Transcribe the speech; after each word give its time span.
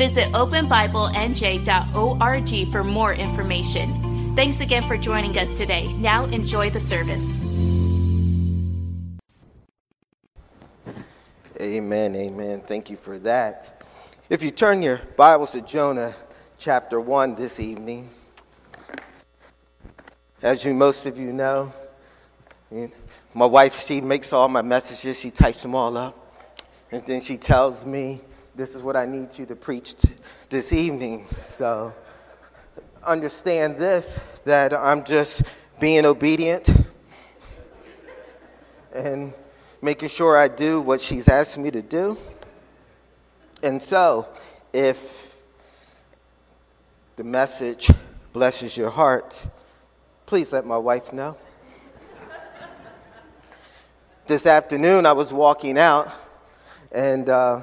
Visit 0.00 0.32
openbiblenj.org 0.32 2.72
for 2.72 2.82
more 2.82 3.12
information. 3.12 4.32
Thanks 4.34 4.60
again 4.60 4.88
for 4.88 4.96
joining 4.96 5.36
us 5.36 5.58
today. 5.58 5.92
Now 5.92 6.24
enjoy 6.24 6.70
the 6.70 6.80
service. 6.80 7.38
Amen, 11.60 12.16
amen. 12.16 12.62
Thank 12.62 12.88
you 12.88 12.96
for 12.96 13.18
that. 13.18 13.84
If 14.30 14.42
you 14.42 14.50
turn 14.50 14.80
your 14.80 15.02
Bibles 15.18 15.52
to 15.52 15.60
Jonah 15.60 16.14
chapter 16.56 16.98
1 16.98 17.34
this 17.34 17.60
evening, 17.60 18.08
as 20.40 20.64
you 20.64 20.72
most 20.72 21.04
of 21.04 21.18
you 21.18 21.34
know, 21.34 21.74
my 23.34 23.44
wife, 23.44 23.78
she 23.78 24.00
makes 24.00 24.32
all 24.32 24.48
my 24.48 24.62
messages, 24.62 25.20
she 25.20 25.30
types 25.30 25.60
them 25.60 25.74
all 25.74 25.94
up, 25.98 26.16
and 26.90 27.04
then 27.04 27.20
she 27.20 27.36
tells 27.36 27.84
me, 27.84 28.22
This 28.60 28.74
is 28.74 28.82
what 28.82 28.94
I 28.94 29.06
need 29.06 29.38
you 29.38 29.46
to 29.46 29.56
preach 29.56 29.94
t- 29.94 30.10
this 30.50 30.74
evening. 30.74 31.24
So 31.44 31.94
understand 33.02 33.78
this 33.78 34.20
that 34.44 34.74
I'm 34.74 35.02
just 35.02 35.44
being 35.80 36.04
obedient 36.04 36.70
and 38.92 39.32
making 39.80 40.10
sure 40.10 40.36
I 40.36 40.48
do 40.48 40.82
what 40.82 41.00
she's 41.00 41.26
asked 41.26 41.56
me 41.56 41.70
to 41.70 41.80
do. 41.80 42.18
And 43.62 43.82
so, 43.82 44.28
if 44.74 45.34
the 47.16 47.24
message 47.24 47.90
blesses 48.34 48.76
your 48.76 48.90
heart, 48.90 49.48
please 50.26 50.52
let 50.52 50.66
my 50.66 50.76
wife 50.76 51.14
know 51.14 51.34
this 54.26 54.44
afternoon 54.44 55.06
I 55.06 55.12
was 55.12 55.32
walking 55.32 55.78
out, 55.78 56.12
and 56.92 57.26
uh, 57.26 57.62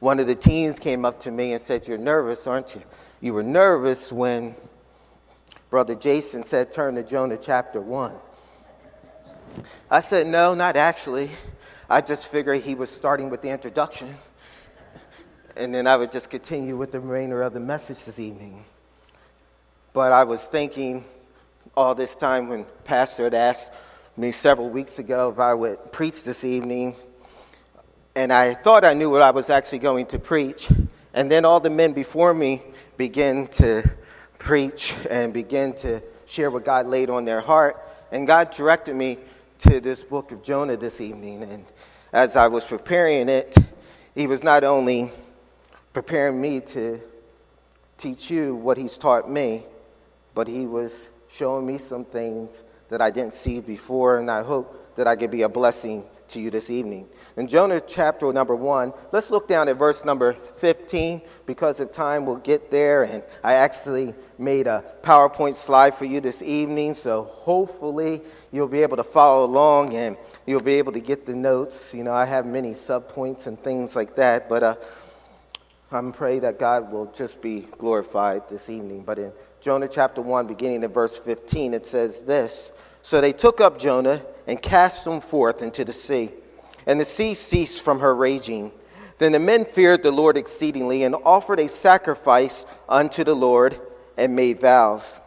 one 0.00 0.18
of 0.18 0.26
the 0.26 0.34
teens 0.34 0.78
came 0.78 1.04
up 1.04 1.20
to 1.20 1.30
me 1.30 1.52
and 1.52 1.60
said, 1.60 1.86
You're 1.86 1.98
nervous, 1.98 2.46
aren't 2.46 2.74
you? 2.74 2.82
You 3.20 3.34
were 3.34 3.42
nervous 3.42 4.10
when 4.10 4.54
Brother 5.68 5.94
Jason 5.94 6.42
said, 6.42 6.72
Turn 6.72 6.96
to 6.96 7.02
Jonah 7.02 7.38
chapter 7.40 7.80
1. 7.80 8.14
I 9.90 10.00
said, 10.00 10.26
No, 10.26 10.54
not 10.54 10.76
actually. 10.76 11.30
I 11.88 12.00
just 12.00 12.28
figured 12.28 12.62
he 12.62 12.74
was 12.74 12.90
starting 12.90 13.30
with 13.30 13.42
the 13.42 13.50
introduction, 13.50 14.14
and 15.56 15.74
then 15.74 15.86
I 15.86 15.96
would 15.96 16.12
just 16.12 16.30
continue 16.30 16.76
with 16.76 16.92
the 16.92 17.00
remainder 17.00 17.42
of 17.42 17.52
the 17.52 17.60
message 17.60 18.04
this 18.04 18.18
evening. 18.18 18.64
But 19.92 20.12
I 20.12 20.24
was 20.24 20.46
thinking 20.46 21.04
all 21.76 21.94
this 21.94 22.14
time 22.14 22.48
when 22.48 22.64
Pastor 22.84 23.24
had 23.24 23.34
asked, 23.34 23.72
me 24.16 24.32
several 24.32 24.68
weeks 24.68 24.98
ago 24.98 25.30
if 25.30 25.38
I 25.38 25.54
would 25.54 25.92
preach 25.92 26.24
this 26.24 26.44
evening, 26.44 26.94
and 28.16 28.32
I 28.32 28.54
thought 28.54 28.84
I 28.84 28.94
knew 28.94 29.10
what 29.10 29.22
I 29.22 29.30
was 29.30 29.50
actually 29.50 29.78
going 29.78 30.06
to 30.06 30.18
preach. 30.18 30.68
And 31.14 31.30
then 31.30 31.44
all 31.44 31.60
the 31.60 31.70
men 31.70 31.92
before 31.92 32.34
me 32.34 32.62
began 32.96 33.46
to 33.48 33.88
preach 34.38 34.94
and 35.08 35.32
begin 35.32 35.74
to 35.74 36.02
share 36.26 36.50
what 36.50 36.64
God 36.64 36.86
laid 36.86 37.10
on 37.10 37.24
their 37.24 37.40
heart. 37.40 37.80
And 38.12 38.26
God 38.26 38.50
directed 38.50 38.96
me 38.96 39.18
to 39.60 39.80
this 39.80 40.02
book 40.02 40.32
of 40.32 40.42
Jonah 40.42 40.76
this 40.76 41.00
evening. 41.00 41.42
And 41.44 41.64
as 42.12 42.36
I 42.36 42.48
was 42.48 42.64
preparing 42.64 43.28
it, 43.28 43.56
He 44.14 44.26
was 44.26 44.42
not 44.42 44.64
only 44.64 45.10
preparing 45.92 46.40
me 46.40 46.60
to 46.60 47.00
teach 47.96 48.30
you 48.30 48.54
what 48.54 48.76
He's 48.76 48.98
taught 48.98 49.30
me, 49.30 49.64
but 50.34 50.48
He 50.48 50.66
was 50.66 51.08
showing 51.28 51.66
me 51.66 51.78
some 51.78 52.04
things 52.04 52.64
that 52.88 53.00
I 53.00 53.10
didn't 53.10 53.34
see 53.34 53.60
before, 53.60 54.18
and 54.18 54.30
I 54.30 54.42
hope 54.42 54.96
that 54.96 55.06
I 55.06 55.14
could 55.14 55.30
be 55.30 55.42
a 55.42 55.48
blessing 55.48 56.04
to 56.30 56.40
you 56.40 56.50
this 56.50 56.70
evening. 56.70 57.08
In 57.36 57.46
Jonah 57.46 57.80
chapter 57.80 58.32
number 58.32 58.54
one, 58.54 58.92
let's 59.12 59.30
look 59.30 59.48
down 59.48 59.68
at 59.68 59.76
verse 59.76 60.04
number 60.04 60.34
15 60.56 61.22
because 61.46 61.80
of 61.80 61.92
time 61.92 62.26
we'll 62.26 62.36
get 62.36 62.70
there. 62.70 63.04
And 63.04 63.22
I 63.42 63.54
actually 63.54 64.14
made 64.38 64.66
a 64.66 64.84
PowerPoint 65.02 65.54
slide 65.54 65.94
for 65.94 66.04
you 66.04 66.20
this 66.20 66.42
evening, 66.42 66.94
so 66.94 67.24
hopefully 67.24 68.22
you'll 68.52 68.68
be 68.68 68.82
able 68.82 68.96
to 68.96 69.04
follow 69.04 69.44
along 69.44 69.94
and 69.94 70.16
you'll 70.46 70.60
be 70.60 70.74
able 70.74 70.92
to 70.92 71.00
get 71.00 71.26
the 71.26 71.34
notes. 71.34 71.94
You 71.94 72.04
know, 72.04 72.12
I 72.12 72.24
have 72.24 72.46
many 72.46 72.72
subpoints 72.72 73.46
and 73.46 73.58
things 73.58 73.96
like 73.96 74.16
that, 74.16 74.48
but 74.48 74.62
uh, 74.62 74.76
I'm 75.92 76.12
praying 76.12 76.42
that 76.42 76.58
God 76.58 76.92
will 76.92 77.06
just 77.06 77.42
be 77.42 77.66
glorified 77.78 78.48
this 78.48 78.70
evening. 78.70 79.02
But 79.02 79.18
in 79.18 79.32
Jonah 79.60 79.88
chapter 79.88 80.22
1, 80.22 80.46
beginning 80.46 80.84
at 80.84 80.94
verse 80.94 81.16
15, 81.16 81.74
it 81.74 81.84
says 81.84 82.20
this 82.20 82.72
So 83.02 83.20
they 83.20 83.32
took 83.32 83.60
up 83.60 83.78
Jonah 83.78 84.22
and 84.46 84.60
cast 84.60 85.06
him 85.06 85.20
forth 85.20 85.62
into 85.62 85.84
the 85.84 85.92
sea, 85.92 86.30
and 86.86 87.00
the 87.00 87.04
sea 87.04 87.34
ceased 87.34 87.82
from 87.82 88.00
her 88.00 88.14
raging. 88.14 88.72
Then 89.18 89.32
the 89.32 89.38
men 89.38 89.64
feared 89.64 90.02
the 90.02 90.10
Lord 90.10 90.36
exceedingly 90.36 91.02
and 91.04 91.14
offered 91.24 91.60
a 91.60 91.68
sacrifice 91.68 92.64
unto 92.88 93.22
the 93.22 93.34
Lord 93.34 93.78
and 94.16 94.34
made 94.34 94.60
vows. 94.60 95.20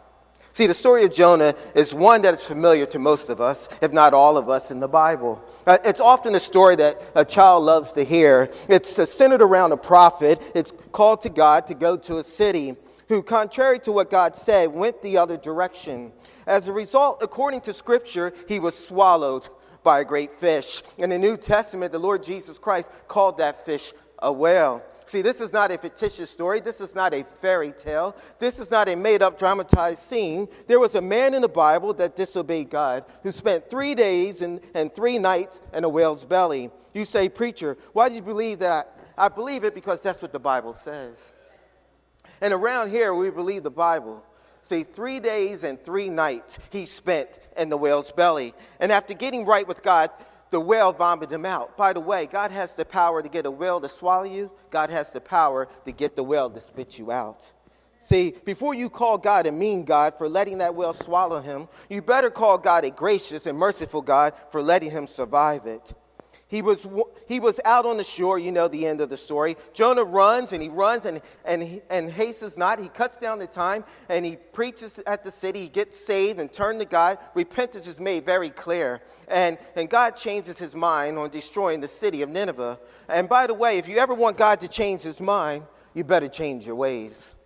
See, 0.52 0.66
the 0.66 0.74
story 0.74 1.04
of 1.04 1.12
Jonah 1.12 1.54
is 1.74 1.94
one 1.94 2.22
that 2.22 2.34
is 2.34 2.44
familiar 2.44 2.86
to 2.86 2.98
most 2.98 3.28
of 3.28 3.40
us, 3.40 3.68
if 3.80 3.92
not 3.92 4.14
all 4.14 4.36
of 4.36 4.48
us, 4.48 4.70
in 4.70 4.78
the 4.78 4.88
Bible. 4.88 5.42
Uh, 5.66 5.78
it's 5.84 6.00
often 6.00 6.34
a 6.34 6.40
story 6.40 6.76
that 6.76 7.00
a 7.14 7.24
child 7.24 7.64
loves 7.64 7.92
to 7.94 8.04
hear. 8.04 8.50
It's 8.68 8.98
uh, 8.98 9.06
centered 9.06 9.42
around 9.42 9.72
a 9.72 9.76
prophet. 9.76 10.40
It's 10.54 10.72
called 10.92 11.22
to 11.22 11.30
God 11.30 11.66
to 11.68 11.74
go 11.74 11.96
to 11.96 12.18
a 12.18 12.22
city 12.22 12.76
who, 13.08 13.22
contrary 13.22 13.78
to 13.80 13.92
what 13.92 14.10
God 14.10 14.36
said, 14.36 14.72
went 14.72 15.02
the 15.02 15.18
other 15.18 15.36
direction. 15.36 16.12
As 16.46 16.68
a 16.68 16.72
result, 16.72 17.22
according 17.22 17.62
to 17.62 17.72
Scripture, 17.72 18.32
he 18.48 18.58
was 18.58 18.76
swallowed 18.76 19.48
by 19.82 20.00
a 20.00 20.04
great 20.04 20.32
fish. 20.32 20.82
In 20.98 21.10
the 21.10 21.18
New 21.18 21.36
Testament, 21.36 21.92
the 21.92 21.98
Lord 21.98 22.22
Jesus 22.22 22.58
Christ 22.58 22.90
called 23.08 23.38
that 23.38 23.64
fish 23.64 23.92
a 24.18 24.32
whale. 24.32 24.82
See, 25.06 25.22
this 25.22 25.40
is 25.40 25.52
not 25.52 25.70
a 25.70 25.78
fictitious 25.78 26.30
story. 26.30 26.60
This 26.60 26.80
is 26.80 26.94
not 26.94 27.12
a 27.12 27.24
fairy 27.24 27.72
tale. 27.72 28.16
This 28.38 28.58
is 28.58 28.70
not 28.70 28.88
a 28.88 28.96
made 28.96 29.22
up 29.22 29.38
dramatized 29.38 30.00
scene. 30.00 30.48
There 30.66 30.80
was 30.80 30.94
a 30.94 31.02
man 31.02 31.34
in 31.34 31.42
the 31.42 31.48
Bible 31.48 31.92
that 31.94 32.16
disobeyed 32.16 32.70
God 32.70 33.04
who 33.22 33.30
spent 33.30 33.68
three 33.68 33.94
days 33.94 34.40
and, 34.40 34.60
and 34.74 34.94
three 34.94 35.18
nights 35.18 35.60
in 35.72 35.84
a 35.84 35.88
whale's 35.88 36.24
belly. 36.24 36.70
You 36.94 37.04
say, 37.04 37.28
Preacher, 37.28 37.76
why 37.92 38.08
do 38.08 38.14
you 38.14 38.22
believe 38.22 38.60
that? 38.60 38.98
I 39.16 39.28
believe 39.28 39.64
it 39.64 39.74
because 39.74 40.00
that's 40.00 40.22
what 40.22 40.32
the 40.32 40.38
Bible 40.38 40.72
says. 40.72 41.32
And 42.40 42.52
around 42.52 42.90
here, 42.90 43.14
we 43.14 43.30
believe 43.30 43.62
the 43.62 43.70
Bible. 43.70 44.24
See, 44.62 44.82
three 44.82 45.20
days 45.20 45.62
and 45.62 45.82
three 45.84 46.08
nights 46.08 46.58
he 46.70 46.86
spent 46.86 47.38
in 47.56 47.68
the 47.68 47.76
whale's 47.76 48.10
belly. 48.10 48.54
And 48.80 48.90
after 48.90 49.12
getting 49.12 49.44
right 49.44 49.68
with 49.68 49.82
God, 49.82 50.10
the 50.50 50.60
whale 50.60 50.92
vomited 50.92 51.32
him 51.32 51.46
out. 51.46 51.76
By 51.76 51.92
the 51.92 52.00
way, 52.00 52.26
God 52.26 52.50
has 52.50 52.74
the 52.74 52.84
power 52.84 53.22
to 53.22 53.28
get 53.28 53.46
a 53.46 53.50
whale 53.50 53.80
to 53.80 53.88
swallow 53.88 54.24
you, 54.24 54.50
God 54.70 54.90
has 54.90 55.12
the 55.12 55.20
power 55.20 55.68
to 55.84 55.92
get 55.92 56.16
the 56.16 56.22
whale 56.22 56.50
to 56.50 56.60
spit 56.60 56.98
you 56.98 57.10
out. 57.10 57.42
See, 58.04 58.34
before 58.44 58.74
you 58.74 58.90
call 58.90 59.16
God 59.16 59.46
a 59.46 59.52
mean 59.52 59.84
God 59.84 60.18
for 60.18 60.28
letting 60.28 60.58
that 60.58 60.74
whale 60.74 60.92
swallow 60.92 61.40
him, 61.40 61.68
you 61.88 62.02
better 62.02 62.28
call 62.28 62.58
God 62.58 62.84
a 62.84 62.90
gracious 62.90 63.46
and 63.46 63.56
merciful 63.58 64.02
God 64.02 64.34
for 64.50 64.60
letting 64.60 64.90
him 64.90 65.06
survive 65.06 65.64
it. 65.66 65.94
He 66.46 66.60
was, 66.60 66.86
he 67.26 67.40
was 67.40 67.58
out 67.64 67.86
on 67.86 67.96
the 67.96 68.04
shore, 68.04 68.38
you 68.38 68.52
know 68.52 68.68
the 68.68 68.86
end 68.86 69.00
of 69.00 69.08
the 69.08 69.16
story. 69.16 69.56
Jonah 69.72 70.04
runs 70.04 70.52
and 70.52 70.62
he 70.62 70.68
runs 70.68 71.06
and, 71.06 71.22
and, 71.44 71.80
and 71.88 72.10
hastens 72.10 72.58
not. 72.58 72.78
He 72.78 72.88
cuts 72.88 73.16
down 73.16 73.38
the 73.38 73.46
time 73.46 73.84
and 74.08 74.24
he 74.24 74.36
preaches 74.36 75.00
at 75.06 75.24
the 75.24 75.32
city. 75.32 75.62
He 75.62 75.68
gets 75.68 75.98
saved 75.98 76.38
and 76.38 76.52
turned 76.52 76.80
to 76.80 76.86
God. 76.86 77.18
Repentance 77.34 77.86
is 77.86 77.98
made 77.98 78.26
very 78.26 78.50
clear. 78.50 79.00
And, 79.28 79.58
and 79.76 79.88
God 79.88 80.16
changes 80.16 80.58
his 80.58 80.74
mind 80.74 81.18
on 81.18 81.30
destroying 81.30 81.80
the 81.80 81.88
city 81.88 82.22
of 82.22 82.28
Nineveh. 82.28 82.78
And 83.08 83.28
by 83.28 83.46
the 83.46 83.54
way, 83.54 83.78
if 83.78 83.88
you 83.88 83.98
ever 83.98 84.14
want 84.14 84.36
God 84.36 84.60
to 84.60 84.68
change 84.68 85.02
his 85.02 85.20
mind, 85.20 85.64
you 85.94 86.04
better 86.04 86.28
change 86.28 86.66
your 86.66 86.76
ways. 86.76 87.36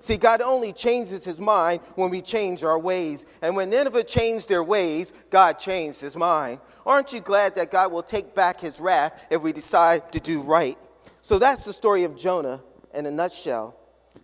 See, 0.00 0.16
God 0.16 0.40
only 0.40 0.72
changes 0.72 1.24
his 1.24 1.40
mind 1.40 1.80
when 1.96 2.10
we 2.10 2.22
change 2.22 2.62
our 2.62 2.78
ways. 2.78 3.26
And 3.42 3.56
when 3.56 3.70
Nineveh 3.70 4.04
changed 4.04 4.48
their 4.48 4.62
ways, 4.62 5.12
God 5.30 5.58
changed 5.58 6.00
his 6.00 6.16
mind. 6.16 6.60
Aren't 6.86 7.12
you 7.12 7.20
glad 7.20 7.56
that 7.56 7.70
God 7.70 7.90
will 7.92 8.02
take 8.02 8.34
back 8.34 8.60
his 8.60 8.80
wrath 8.80 9.26
if 9.28 9.42
we 9.42 9.52
decide 9.52 10.12
to 10.12 10.20
do 10.20 10.40
right? 10.40 10.78
So 11.20 11.38
that's 11.38 11.64
the 11.64 11.72
story 11.72 12.04
of 12.04 12.16
Jonah 12.16 12.62
in 12.94 13.06
a 13.06 13.10
nutshell. 13.10 13.76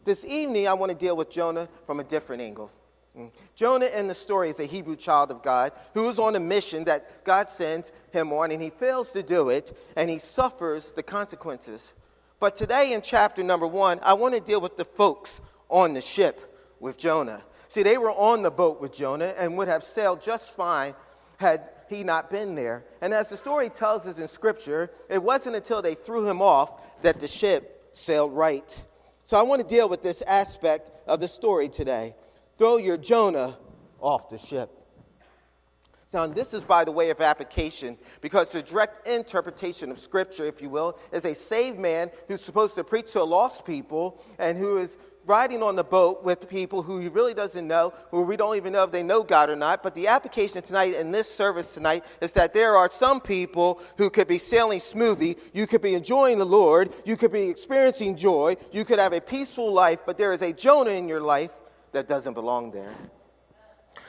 This 0.04 0.24
evening, 0.24 0.68
I 0.68 0.74
want 0.74 0.92
to 0.92 0.96
deal 0.98 1.16
with 1.16 1.30
Jonah 1.30 1.68
from 1.86 1.98
a 1.98 2.04
different 2.04 2.40
angle. 2.40 2.70
Mm. 3.18 3.30
Jonah 3.54 3.86
in 3.86 4.08
the 4.08 4.14
story 4.14 4.50
is 4.50 4.58
a 4.58 4.64
Hebrew 4.64 4.96
child 4.96 5.30
of 5.30 5.42
God 5.42 5.72
who 5.92 6.08
is 6.08 6.18
on 6.18 6.34
a 6.34 6.40
mission 6.40 6.84
that 6.84 7.24
God 7.24 7.48
sends 7.48 7.92
him 8.10 8.32
on, 8.32 8.50
and 8.50 8.60
he 8.60 8.70
fails 8.70 9.12
to 9.12 9.22
do 9.22 9.50
it, 9.50 9.76
and 9.94 10.10
he 10.10 10.18
suffers 10.18 10.92
the 10.92 11.02
consequences. 11.02 11.94
But 12.40 12.56
today 12.56 12.92
in 12.92 13.02
chapter 13.02 13.42
number 13.42 13.66
one, 13.66 14.00
I 14.02 14.14
want 14.14 14.34
to 14.34 14.40
deal 14.40 14.60
with 14.60 14.76
the 14.76 14.84
folks 14.84 15.40
on 15.68 15.94
the 15.94 16.00
ship 16.00 16.76
with 16.80 16.98
Jonah. 16.98 17.42
See, 17.68 17.82
they 17.82 17.98
were 17.98 18.10
on 18.10 18.42
the 18.42 18.50
boat 18.50 18.80
with 18.80 18.92
Jonah 18.92 19.34
and 19.38 19.56
would 19.56 19.68
have 19.68 19.82
sailed 19.82 20.20
just 20.20 20.54
fine 20.54 20.94
had 21.38 21.70
he 21.88 22.04
not 22.04 22.30
been 22.30 22.54
there. 22.54 22.84
And 23.00 23.14
as 23.14 23.30
the 23.30 23.36
story 23.36 23.68
tells 23.68 24.06
us 24.06 24.18
in 24.18 24.28
Scripture, 24.28 24.90
it 25.08 25.22
wasn't 25.22 25.56
until 25.56 25.82
they 25.82 25.94
threw 25.94 26.28
him 26.28 26.42
off 26.42 27.02
that 27.02 27.20
the 27.20 27.28
ship 27.28 27.90
sailed 27.92 28.32
right. 28.32 28.84
So 29.24 29.36
I 29.36 29.42
want 29.42 29.62
to 29.62 29.66
deal 29.66 29.88
with 29.88 30.02
this 30.02 30.22
aspect 30.22 30.90
of 31.06 31.20
the 31.20 31.28
story 31.28 31.68
today. 31.68 32.14
Throw 32.58 32.76
your 32.76 32.96
Jonah 32.96 33.56
off 34.00 34.28
the 34.28 34.38
ship. 34.38 34.70
Now, 36.14 36.28
this 36.28 36.54
is 36.54 36.62
by 36.62 36.84
the 36.84 36.92
way 36.92 37.10
of 37.10 37.20
application 37.20 37.98
because 38.20 38.52
the 38.52 38.62
direct 38.62 39.08
interpretation 39.08 39.90
of 39.90 39.98
Scripture, 39.98 40.44
if 40.44 40.62
you 40.62 40.70
will, 40.70 40.96
is 41.12 41.24
a 41.24 41.34
saved 41.34 41.80
man 41.80 42.08
who's 42.28 42.40
supposed 42.40 42.76
to 42.76 42.84
preach 42.84 43.12
to 43.12 43.22
a 43.22 43.24
lost 43.24 43.64
people 43.64 44.22
and 44.38 44.56
who 44.56 44.78
is 44.78 44.96
riding 45.26 45.60
on 45.60 45.74
the 45.74 45.82
boat 45.82 46.22
with 46.22 46.48
people 46.48 46.82
who 46.82 47.00
he 47.00 47.08
really 47.08 47.34
doesn't 47.34 47.66
know, 47.66 47.92
who 48.12 48.22
we 48.22 48.36
don't 48.36 48.56
even 48.56 48.72
know 48.72 48.84
if 48.84 48.92
they 48.92 49.02
know 49.02 49.24
God 49.24 49.50
or 49.50 49.56
not. 49.56 49.82
But 49.82 49.96
the 49.96 50.06
application 50.06 50.62
tonight 50.62 50.94
in 50.94 51.10
this 51.10 51.28
service 51.28 51.74
tonight 51.74 52.04
is 52.20 52.32
that 52.34 52.54
there 52.54 52.76
are 52.76 52.88
some 52.88 53.20
people 53.20 53.80
who 53.96 54.08
could 54.08 54.28
be 54.28 54.38
sailing 54.38 54.78
smoothly. 54.78 55.36
You 55.52 55.66
could 55.66 55.82
be 55.82 55.94
enjoying 55.94 56.38
the 56.38 56.46
Lord. 56.46 56.92
You 57.04 57.16
could 57.16 57.32
be 57.32 57.48
experiencing 57.48 58.16
joy. 58.16 58.56
You 58.70 58.84
could 58.84 59.00
have 59.00 59.14
a 59.14 59.20
peaceful 59.20 59.72
life, 59.72 60.00
but 60.06 60.16
there 60.16 60.32
is 60.32 60.42
a 60.42 60.52
Jonah 60.52 60.90
in 60.90 61.08
your 61.08 61.20
life 61.20 61.52
that 61.94 62.06
doesn't 62.06 62.34
belong 62.34 62.70
there. 62.70 62.92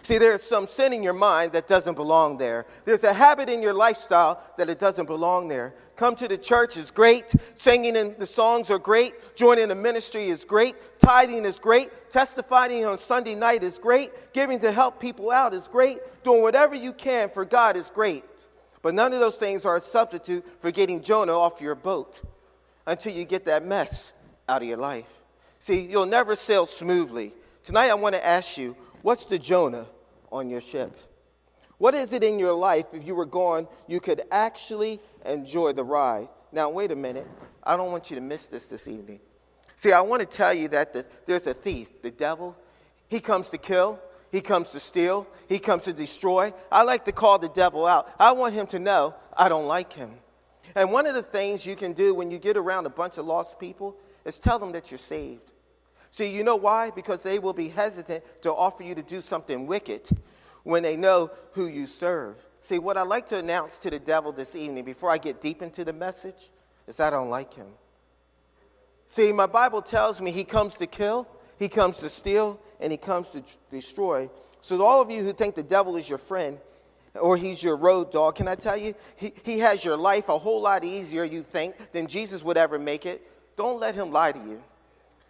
See, 0.01 0.17
there's 0.19 0.43
some 0.43 0.67
sin 0.67 0.93
in 0.93 1.01
your 1.01 1.13
mind 1.13 1.53
that 1.53 1.67
doesn't 1.67 1.95
belong 1.95 2.37
there. 2.37 2.65
There's 2.83 3.03
a 3.03 3.13
habit 3.13 3.49
in 3.49 3.61
your 3.61 3.73
lifestyle 3.73 4.39
that 4.57 4.69
it 4.69 4.79
doesn't 4.79 5.07
belong 5.07 5.47
there. 5.47 5.73
Come 5.95 6.15
to 6.17 6.27
the 6.27 6.37
church 6.37 6.77
is 6.77 6.91
great. 6.91 7.33
Singing 7.53 7.95
in 7.95 8.15
the 8.19 8.25
songs 8.25 8.69
are 8.69 8.77
great. 8.77 9.35
Joining 9.35 9.67
the 9.67 9.75
ministry 9.75 10.27
is 10.27 10.45
great. 10.45 10.75
Tithing 10.99 11.45
is 11.45 11.57
great. 11.57 11.89
Testifying 12.09 12.85
on 12.85 12.97
Sunday 12.97 13.33
night 13.33 13.63
is 13.63 13.79
great. 13.79 14.11
Giving 14.33 14.59
to 14.59 14.71
help 14.71 14.99
people 14.99 15.31
out 15.31 15.53
is 15.53 15.67
great. 15.67 15.99
Doing 16.23 16.41
whatever 16.41 16.75
you 16.75 16.93
can 16.93 17.29
for 17.29 17.45
God 17.45 17.77
is 17.77 17.89
great. 17.89 18.23
But 18.81 18.93
none 18.93 19.13
of 19.13 19.19
those 19.19 19.37
things 19.37 19.65
are 19.65 19.77
a 19.77 19.81
substitute 19.81 20.45
for 20.59 20.69
getting 20.69 21.01
Jonah 21.01 21.33
off 21.33 21.61
your 21.61 21.75
boat 21.75 22.21
until 22.85 23.13
you 23.13 23.25
get 23.25 23.45
that 23.45 23.65
mess 23.65 24.13
out 24.47 24.61
of 24.61 24.67
your 24.67 24.77
life. 24.77 25.09
See, 25.57 25.81
you'll 25.81 26.05
never 26.05 26.35
sail 26.35 26.67
smoothly. 26.67 27.33
Tonight 27.65 27.89
I 27.89 27.95
want 27.95 28.13
to 28.13 28.23
ask 28.23 28.59
you, 28.59 28.75
what's 29.01 29.25
the 29.25 29.39
Jonah 29.39 29.87
on 30.31 30.51
your 30.51 30.61
ship? 30.61 30.95
What 31.79 31.95
is 31.95 32.13
it 32.13 32.23
in 32.23 32.37
your 32.37 32.53
life 32.53 32.85
if 32.93 33.07
you 33.07 33.15
were 33.15 33.25
gone, 33.25 33.67
you 33.87 33.99
could 33.99 34.21
actually 34.29 34.99
enjoy 35.25 35.73
the 35.73 35.83
ride? 35.83 36.29
Now, 36.51 36.69
wait 36.69 36.91
a 36.91 36.95
minute. 36.95 37.25
I 37.63 37.75
don't 37.75 37.91
want 37.91 38.11
you 38.11 38.17
to 38.17 38.21
miss 38.21 38.45
this 38.45 38.69
this 38.69 38.87
evening. 38.87 39.19
See, 39.77 39.91
I 39.91 40.01
want 40.01 40.19
to 40.19 40.27
tell 40.27 40.53
you 40.53 40.67
that 40.67 40.93
the, 40.93 41.07
there's 41.25 41.47
a 41.47 41.55
thief, 41.55 42.03
the 42.03 42.11
devil. 42.11 42.55
He 43.07 43.19
comes 43.19 43.49
to 43.49 43.57
kill, 43.57 43.99
he 44.31 44.41
comes 44.41 44.69
to 44.73 44.79
steal, 44.79 45.25
he 45.49 45.57
comes 45.57 45.85
to 45.85 45.93
destroy. 45.93 46.53
I 46.71 46.83
like 46.83 47.03
to 47.05 47.11
call 47.11 47.39
the 47.39 47.49
devil 47.49 47.87
out. 47.87 48.13
I 48.19 48.33
want 48.33 48.53
him 48.53 48.67
to 48.67 48.79
know 48.79 49.15
I 49.35 49.49
don't 49.49 49.65
like 49.65 49.91
him. 49.91 50.11
And 50.75 50.91
one 50.91 51.07
of 51.07 51.15
the 51.15 51.23
things 51.23 51.65
you 51.65 51.75
can 51.75 51.93
do 51.93 52.13
when 52.13 52.29
you 52.29 52.37
get 52.37 52.57
around 52.57 52.85
a 52.85 52.91
bunch 52.91 53.17
of 53.17 53.25
lost 53.25 53.59
people 53.59 53.97
is 54.23 54.39
tell 54.39 54.59
them 54.59 54.71
that 54.73 54.91
you're 54.91 54.99
saved. 54.99 55.51
See, 56.15 56.29
you 56.33 56.45
know 56.45 56.55
why? 56.55 56.91
Because 56.91 57.23
they 57.23 57.39
will 57.39 57.51
be 57.51 57.67
hesitant 57.67 58.23
to 58.43 58.53
offer 58.53 58.83
you 58.83 58.95
to 58.95 59.03
do 59.03 59.19
something 59.19 59.67
wicked 59.67 60.07
when 60.63 60.81
they 60.81 60.95
know 60.95 61.29
who 61.51 61.67
you 61.67 61.85
serve. 61.85 62.37
See, 62.61 62.79
what 62.79 62.95
I'd 62.95 63.07
like 63.07 63.25
to 63.27 63.37
announce 63.37 63.79
to 63.79 63.89
the 63.89 63.99
devil 63.99 64.31
this 64.31 64.55
evening 64.55 64.85
before 64.85 65.11
I 65.11 65.17
get 65.17 65.41
deep 65.41 65.61
into 65.61 65.83
the 65.83 65.91
message 65.91 66.51
is 66.87 67.01
I 67.01 67.09
don't 67.09 67.29
like 67.29 67.53
him. 67.53 67.67
See, 69.07 69.33
my 69.33 69.45
Bible 69.45 69.81
tells 69.81 70.21
me 70.21 70.31
he 70.31 70.45
comes 70.45 70.77
to 70.77 70.87
kill, 70.87 71.27
he 71.59 71.67
comes 71.67 71.97
to 71.97 72.07
steal, 72.07 72.61
and 72.79 72.93
he 72.93 72.97
comes 72.97 73.31
to 73.31 73.43
destroy. 73.69 74.29
So, 74.61 74.81
all 74.81 75.01
of 75.01 75.11
you 75.11 75.21
who 75.21 75.33
think 75.33 75.55
the 75.55 75.63
devil 75.63 75.97
is 75.97 76.07
your 76.07 76.17
friend 76.17 76.59
or 77.19 77.35
he's 77.35 77.61
your 77.61 77.75
road 77.75 78.13
dog, 78.13 78.35
can 78.35 78.47
I 78.47 78.55
tell 78.55 78.77
you, 78.77 78.95
he, 79.17 79.33
he 79.43 79.59
has 79.59 79.83
your 79.83 79.97
life 79.97 80.29
a 80.29 80.37
whole 80.37 80.61
lot 80.61 80.85
easier, 80.85 81.25
you 81.25 81.43
think, 81.43 81.75
than 81.91 82.07
Jesus 82.07 82.41
would 82.41 82.55
ever 82.55 82.79
make 82.79 83.05
it. 83.05 83.21
Don't 83.57 83.81
let 83.81 83.95
him 83.95 84.13
lie 84.13 84.31
to 84.31 84.39
you. 84.39 84.63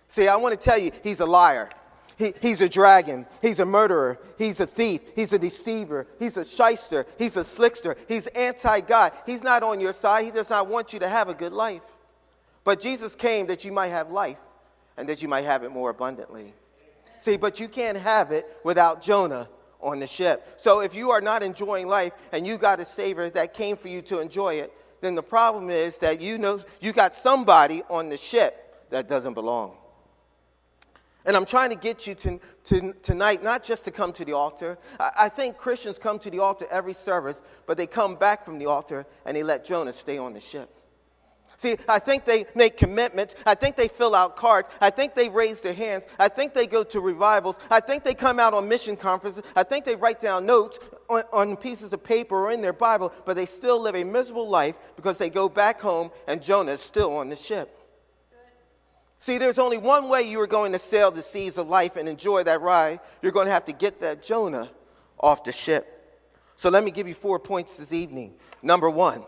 See, 0.07 0.27
I 0.27 0.35
want 0.35 0.53
to 0.53 0.59
tell 0.59 0.77
you, 0.77 0.91
he's 1.03 1.19
a 1.19 1.25
liar. 1.25 1.69
He, 2.17 2.33
he's 2.41 2.61
a 2.61 2.69
dragon. 2.69 3.25
He's 3.41 3.59
a 3.59 3.65
murderer. 3.65 4.19
He's 4.37 4.59
a 4.59 4.67
thief. 4.67 5.01
He's 5.15 5.33
a 5.33 5.39
deceiver. 5.39 6.07
He's 6.17 6.37
a 6.37 6.45
shyster. 6.45 7.05
He's 7.17 7.35
a 7.35 7.41
slickster. 7.41 7.97
He's 8.07 8.27
anti 8.27 8.81
God. 8.81 9.11
He's 9.25 9.43
not 9.43 9.63
on 9.63 9.79
your 9.79 9.93
side. 9.93 10.25
He 10.25 10.31
does 10.31 10.49
not 10.49 10.67
want 10.67 10.93
you 10.93 10.99
to 10.99 11.09
have 11.09 11.29
a 11.29 11.33
good 11.33 11.51
life. 11.51 11.81
But 12.63 12.79
Jesus 12.79 13.15
came 13.15 13.47
that 13.47 13.65
you 13.65 13.71
might 13.71 13.89
have 13.89 14.11
life 14.11 14.37
and 14.97 15.09
that 15.09 15.21
you 15.21 15.27
might 15.27 15.43
have 15.43 15.63
it 15.63 15.71
more 15.71 15.89
abundantly. 15.89 16.53
See, 17.17 17.37
but 17.37 17.59
you 17.59 17.67
can't 17.67 17.97
have 17.97 18.31
it 18.31 18.45
without 18.63 19.01
Jonah 19.01 19.49
on 19.81 19.99
the 19.99 20.07
ship. 20.07 20.55
So 20.57 20.79
if 20.79 20.95
you 20.95 21.11
are 21.11 21.21
not 21.21 21.43
enjoying 21.43 21.87
life 21.87 22.13
and 22.31 22.47
you 22.47 22.57
got 22.57 22.79
a 22.79 22.85
Savior 22.85 23.29
that 23.31 23.53
came 23.53 23.77
for 23.77 23.87
you 23.87 24.01
to 24.03 24.19
enjoy 24.19 24.55
it, 24.55 24.73
then 25.01 25.15
the 25.15 25.23
problem 25.23 25.69
is 25.69 25.99
that 25.99 26.21
you 26.21 26.37
know 26.37 26.59
you 26.81 26.93
got 26.93 27.13
somebody 27.13 27.83
on 27.89 28.09
the 28.09 28.17
ship 28.17 28.89
that 28.89 29.07
doesn't 29.07 29.33
belong. 29.33 29.75
And 31.25 31.35
I'm 31.35 31.45
trying 31.45 31.71
to 31.71 31.75
get 31.75 32.05
you 32.05 32.15
to, 32.15 32.39
to, 32.65 32.93
tonight 33.01 33.43
not 33.43 33.63
just 33.63 33.85
to 33.85 33.91
come 33.91 34.13
to 34.13 34.25
the 34.25 34.33
altar. 34.33 34.77
I, 34.99 35.11
I 35.21 35.29
think 35.29 35.57
Christians 35.57 35.97
come 35.97 36.19
to 36.19 36.29
the 36.29 36.39
altar 36.39 36.67
every 36.69 36.93
service, 36.93 37.41
but 37.65 37.77
they 37.77 37.87
come 37.87 38.15
back 38.15 38.45
from 38.45 38.59
the 38.59 38.67
altar 38.67 39.05
and 39.25 39.35
they 39.35 39.43
let 39.43 39.65
Jonah 39.65 39.93
stay 39.93 40.17
on 40.17 40.33
the 40.33 40.39
ship. 40.39 40.69
See, 41.57 41.77
I 41.87 41.99
think 41.99 42.25
they 42.25 42.45
make 42.53 42.77
commitments. 42.77 43.35
I 43.45 43.55
think 43.55 43.75
they 43.75 43.87
fill 43.87 44.13
out 44.13 44.35
cards. 44.35 44.69
I 44.81 44.89
think 44.89 45.15
they 45.15 45.29
raise 45.29 45.61
their 45.61 45.73
hands. 45.73 46.05
I 46.19 46.27
think 46.27 46.53
they 46.53 46.67
go 46.67 46.83
to 46.83 46.99
revivals. 46.99 47.57
I 47.69 47.79
think 47.79 48.03
they 48.03 48.13
come 48.13 48.39
out 48.39 48.53
on 48.53 48.67
mission 48.67 48.97
conferences. 48.97 49.43
I 49.55 49.63
think 49.63 49.85
they 49.85 49.95
write 49.95 50.19
down 50.19 50.45
notes 50.45 50.79
on, 51.09 51.23
on, 51.31 51.55
pieces 51.55 51.93
of 51.93 52.03
paper 52.03 52.35
or 52.35 52.51
in 52.51 52.61
their 52.61 52.73
Bible, 52.73 53.13
but 53.25 53.35
they 53.35 53.45
still 53.45 53.79
live 53.79 53.95
a 53.95 54.03
miserable 54.03 54.49
life 54.49 54.77
because 54.95 55.17
they 55.17 55.29
go 55.29 55.47
back 55.47 55.79
home 55.79 56.11
and 56.27 56.41
Jonah 56.41 56.73
is 56.73 56.81
still 56.81 57.15
on 57.15 57.29
the 57.29 57.35
ship. 57.35 57.84
See, 59.19 59.37
there's 59.37 59.59
only 59.59 59.77
one 59.77 60.09
way 60.09 60.23
you 60.23 60.39
are 60.41 60.47
going 60.47 60.73
to 60.73 60.79
sail 60.79 61.11
the 61.11 61.21
seas 61.21 61.57
of 61.57 61.67
life 61.67 61.95
and 61.95 62.07
enjoy 62.07 62.43
that 62.43 62.61
ride. 62.61 62.99
You're 63.21 63.31
going 63.31 63.47
to 63.47 63.51
have 63.51 63.65
to 63.65 63.73
get 63.73 64.01
that 64.01 64.21
Jonah 64.21 64.69
off 65.19 65.43
the 65.43 65.51
ship. 65.51 65.91
So 66.57 66.69
let 66.69 66.83
me 66.83 66.91
give 66.91 67.07
you 67.07 67.13
four 67.13 67.39
points 67.39 67.77
this 67.77 67.91
evening. 67.91 68.33
Number 68.61 68.89
one, 68.89 69.23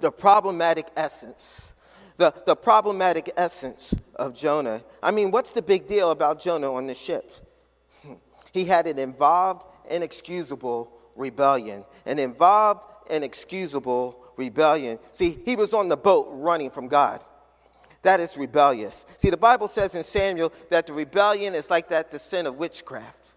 the 0.00 0.10
problematic 0.10 0.88
essence. 0.96 1.72
The, 2.16 2.34
the 2.46 2.56
problematic 2.56 3.30
essence 3.36 3.94
of 4.16 4.34
Jonah. 4.34 4.82
I 5.02 5.12
mean, 5.12 5.30
what's 5.30 5.52
the 5.52 5.62
big 5.62 5.86
deal 5.86 6.10
about 6.10 6.40
Jonah 6.40 6.72
on 6.72 6.86
the 6.86 6.94
ship? 6.94 7.30
He 8.50 8.64
had 8.64 8.86
an 8.86 8.98
involved, 8.98 9.66
inexcusable 9.90 10.90
rebellion. 11.14 11.84
An 12.06 12.18
involved, 12.18 12.82
inexcusable 13.10 14.18
rebellion. 14.36 14.98
See, 15.12 15.38
he 15.44 15.54
was 15.54 15.74
on 15.74 15.88
the 15.88 15.96
boat 15.96 16.28
running 16.32 16.70
from 16.70 16.88
God. 16.88 17.22
That 18.08 18.20
is 18.20 18.38
rebellious. 18.38 19.04
See, 19.18 19.28
the 19.28 19.36
Bible 19.36 19.68
says 19.68 19.94
in 19.94 20.02
Samuel 20.02 20.50
that 20.70 20.86
the 20.86 20.94
rebellion 20.94 21.54
is 21.54 21.68
like 21.68 21.90
that 21.90 22.10
the 22.10 22.18
sin 22.18 22.46
of 22.46 22.56
witchcraft. 22.56 23.34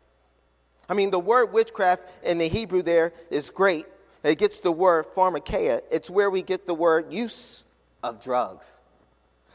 I 0.87 0.93
mean, 0.93 1.11
the 1.11 1.19
word 1.19 1.51
witchcraft 1.51 2.03
in 2.23 2.37
the 2.37 2.47
Hebrew 2.47 2.81
there 2.81 3.11
is 3.29 3.49
great. 3.49 3.85
It 4.23 4.37
gets 4.37 4.61
the 4.61 4.71
word 4.71 5.07
pharmakeia. 5.13 5.81
It's 5.91 6.09
where 6.09 6.29
we 6.29 6.41
get 6.41 6.67
the 6.67 6.73
word 6.73 7.11
use 7.11 7.65
of 8.01 8.23
drugs. 8.23 8.79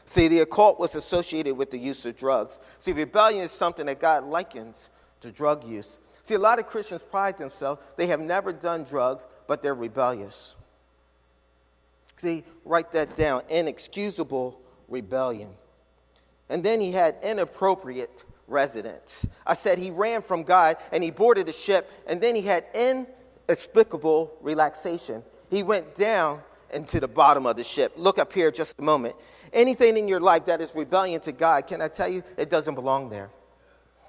See, 0.05 0.27
the 0.27 0.41
occult 0.41 0.79
was 0.79 0.93
associated 0.93 1.57
with 1.57 1.71
the 1.71 1.79
use 1.79 2.05
of 2.05 2.15
drugs. 2.15 2.59
See, 2.77 2.91
rebellion 2.91 3.43
is 3.43 3.51
something 3.51 3.87
that 3.87 3.99
God 3.99 4.23
likens 4.23 4.91
to 5.21 5.31
drug 5.31 5.67
use. 5.67 5.97
See, 6.21 6.35
a 6.35 6.39
lot 6.39 6.59
of 6.59 6.67
Christians 6.67 7.01
pride 7.01 7.39
themselves. 7.39 7.81
They 7.95 8.05
have 8.05 8.19
never 8.19 8.53
done 8.53 8.83
drugs, 8.83 9.25
but 9.47 9.63
they're 9.63 9.73
rebellious. 9.73 10.55
See, 12.17 12.43
write 12.63 12.91
that 12.91 13.15
down. 13.15 13.41
Inexcusable 13.49 14.61
rebellion. 14.87 15.49
And 16.49 16.63
then 16.63 16.79
he 16.79 16.91
had 16.91 17.17
inappropriate 17.23 18.25
residence. 18.47 19.27
I 19.45 19.53
said 19.53 19.77
he 19.77 19.91
ran 19.91 20.21
from 20.21 20.43
God 20.43 20.77
and 20.91 21.03
he 21.03 21.11
boarded 21.11 21.49
a 21.49 21.53
ship, 21.53 21.91
and 22.07 22.21
then 22.21 22.35
he 22.35 22.41
had 22.41 22.65
inexplicable 22.73 24.37
relaxation. 24.41 25.23
He 25.49 25.63
went 25.63 25.95
down 25.95 26.41
into 26.73 26.99
the 26.99 27.07
bottom 27.07 27.45
of 27.45 27.55
the 27.55 27.63
ship. 27.63 27.93
Look 27.95 28.19
up 28.19 28.33
here 28.33 28.51
just 28.51 28.79
a 28.79 28.81
moment. 28.81 29.15
Anything 29.53 29.97
in 29.97 30.07
your 30.07 30.19
life 30.19 30.45
that 30.45 30.61
is 30.61 30.75
rebellion 30.75 31.21
to 31.21 31.31
God, 31.31 31.67
can 31.67 31.81
I 31.81 31.87
tell 31.87 32.09
you, 32.09 32.23
it 32.37 32.49
doesn't 32.49 32.75
belong 32.75 33.09
there. 33.09 33.29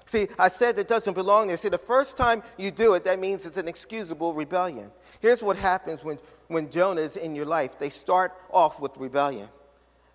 See, 0.05 0.27
I 0.37 0.47
said 0.47 0.79
it 0.79 0.87
doesn't 0.87 1.13
belong 1.13 1.47
there. 1.47 1.57
See, 1.57 1.69
the 1.69 1.77
first 1.77 2.17
time 2.17 2.41
you 2.57 2.71
do 2.71 2.95
it, 2.95 3.03
that 3.05 3.19
means 3.19 3.45
it's 3.45 3.57
an 3.57 3.67
excusable 3.67 4.33
rebellion. 4.33 4.91
Here's 5.19 5.43
what 5.43 5.55
happens 5.55 6.03
when, 6.03 6.17
when 6.47 6.69
Jonah 6.69 7.01
is 7.01 7.15
in 7.15 7.35
your 7.35 7.45
life 7.45 7.77
they 7.77 7.89
start 7.89 8.33
off 8.51 8.79
with 8.79 8.97
rebellion 8.97 9.47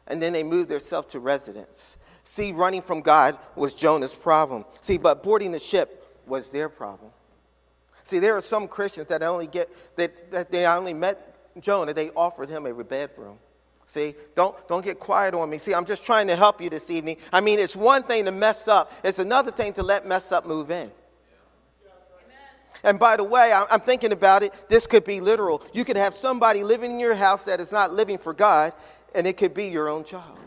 and 0.07 0.21
then 0.21 0.33
they 0.33 0.43
moved 0.43 0.69
themselves 0.69 1.09
to 1.13 1.21
residence. 1.21 1.97
See, 2.25 2.53
running 2.53 2.83
from 2.83 3.01
God 3.01 3.39
was 3.55 3.75
Jonah's 3.75 4.15
problem. 4.15 4.65
See, 4.81 4.99
but 4.99 5.23
boarding 5.23 5.53
the 5.53 5.59
ship 5.59 6.23
was 6.27 6.51
their 6.51 6.69
problem. 6.69 7.11
See, 8.03 8.19
there 8.19 8.37
are 8.37 8.41
some 8.41 8.69
Christians 8.69 9.09
that 9.09 9.23
only 9.23 9.47
get 9.47 9.71
that, 9.97 10.31
that 10.31 10.51
they 10.51 10.67
only 10.67 10.95
met 10.95 11.35
Jonah, 11.61 11.95
they 11.95 12.11
offered 12.11 12.49
him 12.49 12.67
a 12.67 12.85
bedroom. 12.85 13.39
See, 13.87 14.15
don't, 14.35 14.57
don't 14.67 14.85
get 14.85 14.99
quiet 14.99 15.35
on 15.35 15.49
me. 15.51 15.59
See, 15.59 15.75
I'm 15.75 15.85
just 15.85 16.05
trying 16.05 16.27
to 16.29 16.37
help 16.37 16.61
you 16.61 16.71
this 16.71 16.91
evening. 16.91 17.19
I 17.33 17.41
mean, 17.41 17.59
it's 17.59 17.77
one 17.77 18.03
thing 18.03 18.25
to 18.25 18.33
mess 18.33 18.67
up, 18.67 18.93
it's 19.03 19.19
another 19.19 19.51
thing 19.51 19.73
to 19.75 19.83
let 19.83 20.07
mess 20.07 20.33
up 20.33 20.47
move 20.47 20.71
in. 20.71 20.91
And 22.83 22.99
by 22.99 23.17
the 23.17 23.25
way, 23.25 23.51
I'm 23.71 23.81
thinking 23.81 24.13
about 24.13 24.43
it, 24.43 24.53
this 24.69 24.87
could 24.87 25.05
be 25.05 25.21
literal. 25.21 25.63
You 25.73 25.87
could 25.87 25.97
have 25.97 26.15
somebody 26.15 26.63
living 26.63 26.91
in 26.91 26.99
your 26.99 27.15
house 27.15 27.45
that 27.45 27.59
is 27.59 27.73
not 27.73 27.95
living 27.95 28.19
for 28.19 28.35
God, 28.35 28.75
and 29.15 29.27
it 29.27 29.37
could 29.37 29.55
be 29.55 29.67
your 29.67 29.89
own 29.89 30.05
child. 30.05 30.39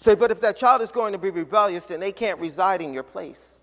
So, 0.00 0.14
but 0.14 0.30
if 0.30 0.40
that 0.42 0.56
child 0.56 0.82
is 0.82 0.92
going 0.92 1.12
to 1.12 1.18
be 1.18 1.30
rebellious, 1.30 1.86
then 1.86 2.00
they 2.00 2.12
can't 2.12 2.38
reside 2.38 2.80
in 2.82 2.92
your 2.92 3.02
place. 3.02 3.58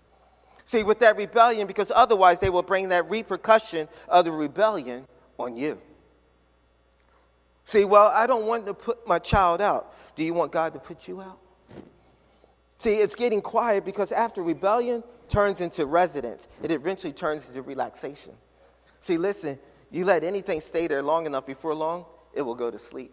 See, 0.64 0.82
with 0.82 0.98
that 0.98 1.16
rebellion, 1.16 1.66
because 1.66 1.92
otherwise 1.94 2.40
they 2.40 2.50
will 2.50 2.62
bring 2.62 2.90
that 2.90 3.08
repercussion 3.08 3.88
of 4.08 4.24
the 4.24 4.32
rebellion 4.32 5.06
on 5.38 5.56
you. 5.56 5.80
See, 7.64 7.84
well, 7.84 8.08
I 8.08 8.26
don't 8.26 8.46
want 8.46 8.66
to 8.66 8.74
put 8.74 9.06
my 9.06 9.18
child 9.18 9.60
out. 9.60 9.94
Do 10.14 10.24
you 10.24 10.34
want 10.34 10.52
God 10.52 10.72
to 10.74 10.78
put 10.78 11.08
you 11.08 11.20
out? 11.20 11.38
See, 12.78 12.96
it's 12.96 13.14
getting 13.14 13.40
quiet 13.40 13.84
because 13.84 14.12
after 14.12 14.42
rebellion 14.42 15.02
turns 15.28 15.60
into 15.60 15.86
residence, 15.86 16.48
it 16.62 16.70
eventually 16.70 17.12
turns 17.12 17.48
into 17.48 17.62
relaxation. 17.62 18.32
See, 19.00 19.16
listen, 19.16 19.58
you 19.90 20.04
let 20.04 20.24
anything 20.24 20.60
stay 20.60 20.86
there 20.86 21.02
long 21.02 21.26
enough, 21.26 21.46
before 21.46 21.74
long, 21.74 22.04
it 22.36 22.42
will 22.42 22.54
go 22.54 22.70
to 22.70 22.78
sleep. 22.78 23.12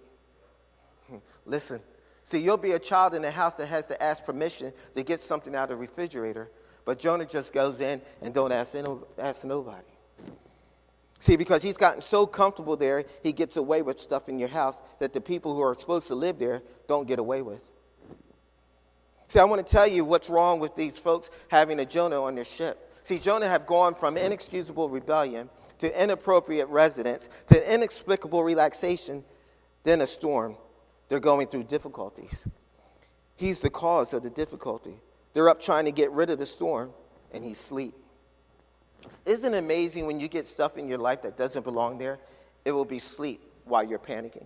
Listen, 1.45 1.79
see, 2.23 2.39
you'll 2.39 2.57
be 2.57 2.73
a 2.73 2.79
child 2.79 3.15
in 3.15 3.23
a 3.25 3.31
house 3.31 3.55
that 3.55 3.67
has 3.67 3.87
to 3.87 4.03
ask 4.03 4.23
permission 4.23 4.73
to 4.93 5.03
get 5.03 5.19
something 5.19 5.55
out 5.55 5.63
of 5.63 5.69
the 5.69 5.75
refrigerator, 5.77 6.51
but 6.85 6.99
Jonah 6.99 7.25
just 7.25 7.53
goes 7.53 7.81
in 7.81 8.01
and 8.21 8.33
don't 8.33 8.51
ask, 8.51 8.75
ask 9.17 9.43
nobody. 9.43 9.87
See, 11.19 11.37
because 11.37 11.63
he's 11.63 11.77
gotten 11.77 12.01
so 12.01 12.27
comfortable 12.27 12.75
there, 12.75 13.05
he 13.23 13.31
gets 13.31 13.55
away 13.55 13.81
with 13.81 13.97
stuff 13.97 14.27
in 14.27 14.39
your 14.39 14.49
house 14.49 14.81
that 14.99 15.13
the 15.13 15.21
people 15.21 15.55
who 15.55 15.61
are 15.61 15.73
supposed 15.73 16.07
to 16.07 16.15
live 16.15 16.37
there 16.37 16.61
don't 16.89 17.07
get 17.07 17.17
away 17.17 17.41
with. 17.41 17.63
See, 19.29 19.39
I 19.39 19.45
want 19.45 19.65
to 19.65 19.71
tell 19.71 19.87
you 19.87 20.03
what's 20.03 20.29
wrong 20.29 20.59
with 20.59 20.75
these 20.75 20.97
folks 20.97 21.31
having 21.47 21.79
a 21.79 21.85
Jonah 21.85 22.21
on 22.21 22.35
their 22.35 22.43
ship. 22.43 22.91
See, 23.03 23.19
Jonah 23.19 23.47
have 23.47 23.65
gone 23.65 23.95
from 23.95 24.17
inexcusable 24.17 24.89
rebellion 24.89 25.49
to 25.83 26.01
inappropriate 26.01 26.69
residence 26.69 27.29
to 27.47 27.73
inexplicable 27.73 28.41
relaxation, 28.41 29.21
then 29.83 29.99
a 29.99 30.07
storm. 30.07 30.55
They're 31.09 31.19
going 31.19 31.47
through 31.47 31.65
difficulties. 31.65 32.47
He's 33.35 33.59
the 33.59 33.69
cause 33.69 34.13
of 34.13 34.23
the 34.23 34.29
difficulty. 34.29 34.95
They're 35.33 35.49
up 35.49 35.59
trying 35.59 35.83
to 35.83 35.91
get 35.91 36.09
rid 36.13 36.29
of 36.29 36.39
the 36.39 36.45
storm, 36.45 36.93
and 37.33 37.43
he's 37.43 37.59
asleep. 37.59 37.93
Isn't 39.25 39.53
it 39.53 39.57
amazing 39.57 40.07
when 40.07 40.21
you 40.21 40.29
get 40.29 40.45
stuff 40.45 40.77
in 40.77 40.87
your 40.87 40.99
life 40.99 41.21
that 41.23 41.35
doesn't 41.35 41.63
belong 41.63 41.97
there? 41.97 42.17
It 42.63 42.71
will 42.71 42.85
be 42.85 42.97
sleep 42.97 43.41
while 43.65 43.83
you're 43.83 43.99
panicking. 43.99 44.45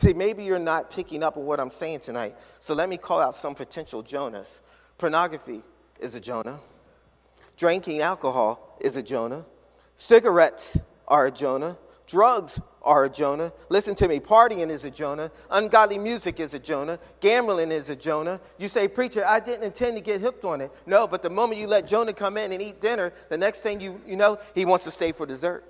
See, 0.00 0.14
maybe 0.14 0.42
you're 0.42 0.58
not 0.58 0.90
picking 0.90 1.22
up 1.22 1.36
on 1.36 1.46
what 1.46 1.60
I'm 1.60 1.70
saying 1.70 2.00
tonight, 2.00 2.34
so 2.58 2.74
let 2.74 2.88
me 2.88 2.96
call 2.96 3.20
out 3.20 3.36
some 3.36 3.54
potential 3.54 4.02
Jonahs. 4.02 4.62
Pornography 4.98 5.62
is 6.00 6.16
a 6.16 6.20
Jonah. 6.20 6.58
Drinking 7.56 8.00
alcohol 8.00 8.76
is 8.80 8.96
a 8.96 9.02
Jonah. 9.02 9.44
Cigarettes 10.02 10.76
are 11.06 11.26
a 11.26 11.30
Jonah. 11.30 11.78
Drugs 12.08 12.60
are 12.82 13.04
a 13.04 13.08
Jonah. 13.08 13.52
Listen 13.68 13.94
to 13.94 14.08
me. 14.08 14.18
Partying 14.18 14.68
is 14.68 14.84
a 14.84 14.90
Jonah. 14.90 15.30
Ungodly 15.48 15.96
music 15.96 16.40
is 16.40 16.54
a 16.54 16.58
Jonah. 16.58 16.98
Gambling 17.20 17.70
is 17.70 17.88
a 17.88 17.94
Jonah. 17.94 18.40
You 18.58 18.66
say, 18.66 18.88
Preacher, 18.88 19.24
I 19.24 19.38
didn't 19.38 19.62
intend 19.62 19.96
to 19.96 20.02
get 20.02 20.20
hooked 20.20 20.44
on 20.44 20.60
it. 20.60 20.72
No, 20.86 21.06
but 21.06 21.22
the 21.22 21.30
moment 21.30 21.60
you 21.60 21.68
let 21.68 21.86
Jonah 21.86 22.12
come 22.12 22.36
in 22.36 22.50
and 22.50 22.60
eat 22.60 22.80
dinner, 22.80 23.12
the 23.28 23.38
next 23.38 23.60
thing 23.60 23.80
you, 23.80 24.00
you 24.04 24.16
know, 24.16 24.40
he 24.56 24.64
wants 24.64 24.82
to 24.84 24.90
stay 24.90 25.12
for 25.12 25.24
dessert. 25.24 25.62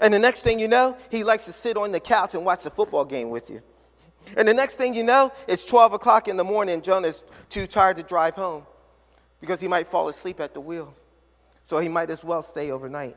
And 0.00 0.14
the 0.14 0.18
next 0.18 0.40
thing 0.40 0.58
you 0.58 0.66
know, 0.66 0.96
he 1.10 1.24
likes 1.24 1.44
to 1.44 1.52
sit 1.52 1.76
on 1.76 1.92
the 1.92 2.00
couch 2.00 2.32
and 2.34 2.42
watch 2.42 2.62
the 2.62 2.70
football 2.70 3.04
game 3.04 3.28
with 3.28 3.50
you. 3.50 3.60
And 4.34 4.48
the 4.48 4.54
next 4.54 4.76
thing 4.76 4.94
you 4.94 5.02
know, 5.02 5.30
it's 5.46 5.66
12 5.66 5.92
o'clock 5.92 6.26
in 6.26 6.38
the 6.38 6.44
morning 6.44 6.80
Jonah's 6.80 7.22
too 7.50 7.66
tired 7.66 7.96
to 7.96 8.02
drive 8.02 8.34
home 8.34 8.64
because 9.42 9.60
he 9.60 9.68
might 9.68 9.88
fall 9.88 10.08
asleep 10.08 10.40
at 10.40 10.54
the 10.54 10.60
wheel. 10.60 10.94
So 11.70 11.78
he 11.78 11.88
might 11.88 12.10
as 12.10 12.24
well 12.24 12.42
stay 12.42 12.72
overnight. 12.72 13.16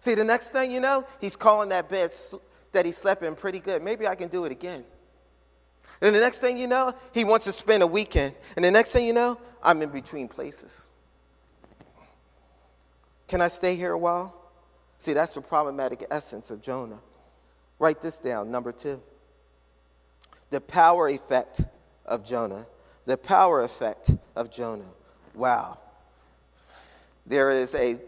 See, 0.00 0.16
the 0.16 0.24
next 0.24 0.50
thing 0.50 0.72
you 0.72 0.80
know, 0.80 1.06
he's 1.20 1.36
calling 1.36 1.68
that 1.68 1.88
bed 1.88 2.12
that 2.72 2.84
he 2.84 2.90
slept 2.90 3.22
in 3.22 3.36
pretty 3.36 3.60
good. 3.60 3.80
Maybe 3.80 4.08
I 4.08 4.16
can 4.16 4.26
do 4.26 4.44
it 4.44 4.50
again. 4.50 4.84
And 6.00 6.12
the 6.12 6.18
next 6.18 6.38
thing 6.38 6.58
you 6.58 6.66
know, 6.66 6.92
he 7.12 7.22
wants 7.22 7.44
to 7.44 7.52
spend 7.52 7.84
a 7.84 7.86
weekend. 7.86 8.34
And 8.56 8.64
the 8.64 8.72
next 8.72 8.90
thing 8.90 9.06
you 9.06 9.12
know, 9.12 9.38
I'm 9.62 9.80
in 9.82 9.90
between 9.90 10.26
places. 10.26 10.82
Can 13.28 13.40
I 13.40 13.46
stay 13.46 13.76
here 13.76 13.92
a 13.92 13.98
while? 13.98 14.34
See, 14.98 15.12
that's 15.12 15.34
the 15.34 15.40
problematic 15.40 16.04
essence 16.10 16.50
of 16.50 16.60
Jonah. 16.60 16.98
Write 17.78 18.02
this 18.02 18.18
down, 18.18 18.50
number 18.50 18.72
two. 18.72 19.00
The 20.50 20.60
power 20.60 21.08
effect 21.08 21.62
of 22.04 22.24
Jonah. 22.24 22.66
The 23.04 23.16
power 23.16 23.62
effect 23.62 24.10
of 24.34 24.50
Jonah. 24.50 24.90
Wow. 25.36 25.78
There 27.26 27.50
is 27.50 27.74
a 27.74 27.98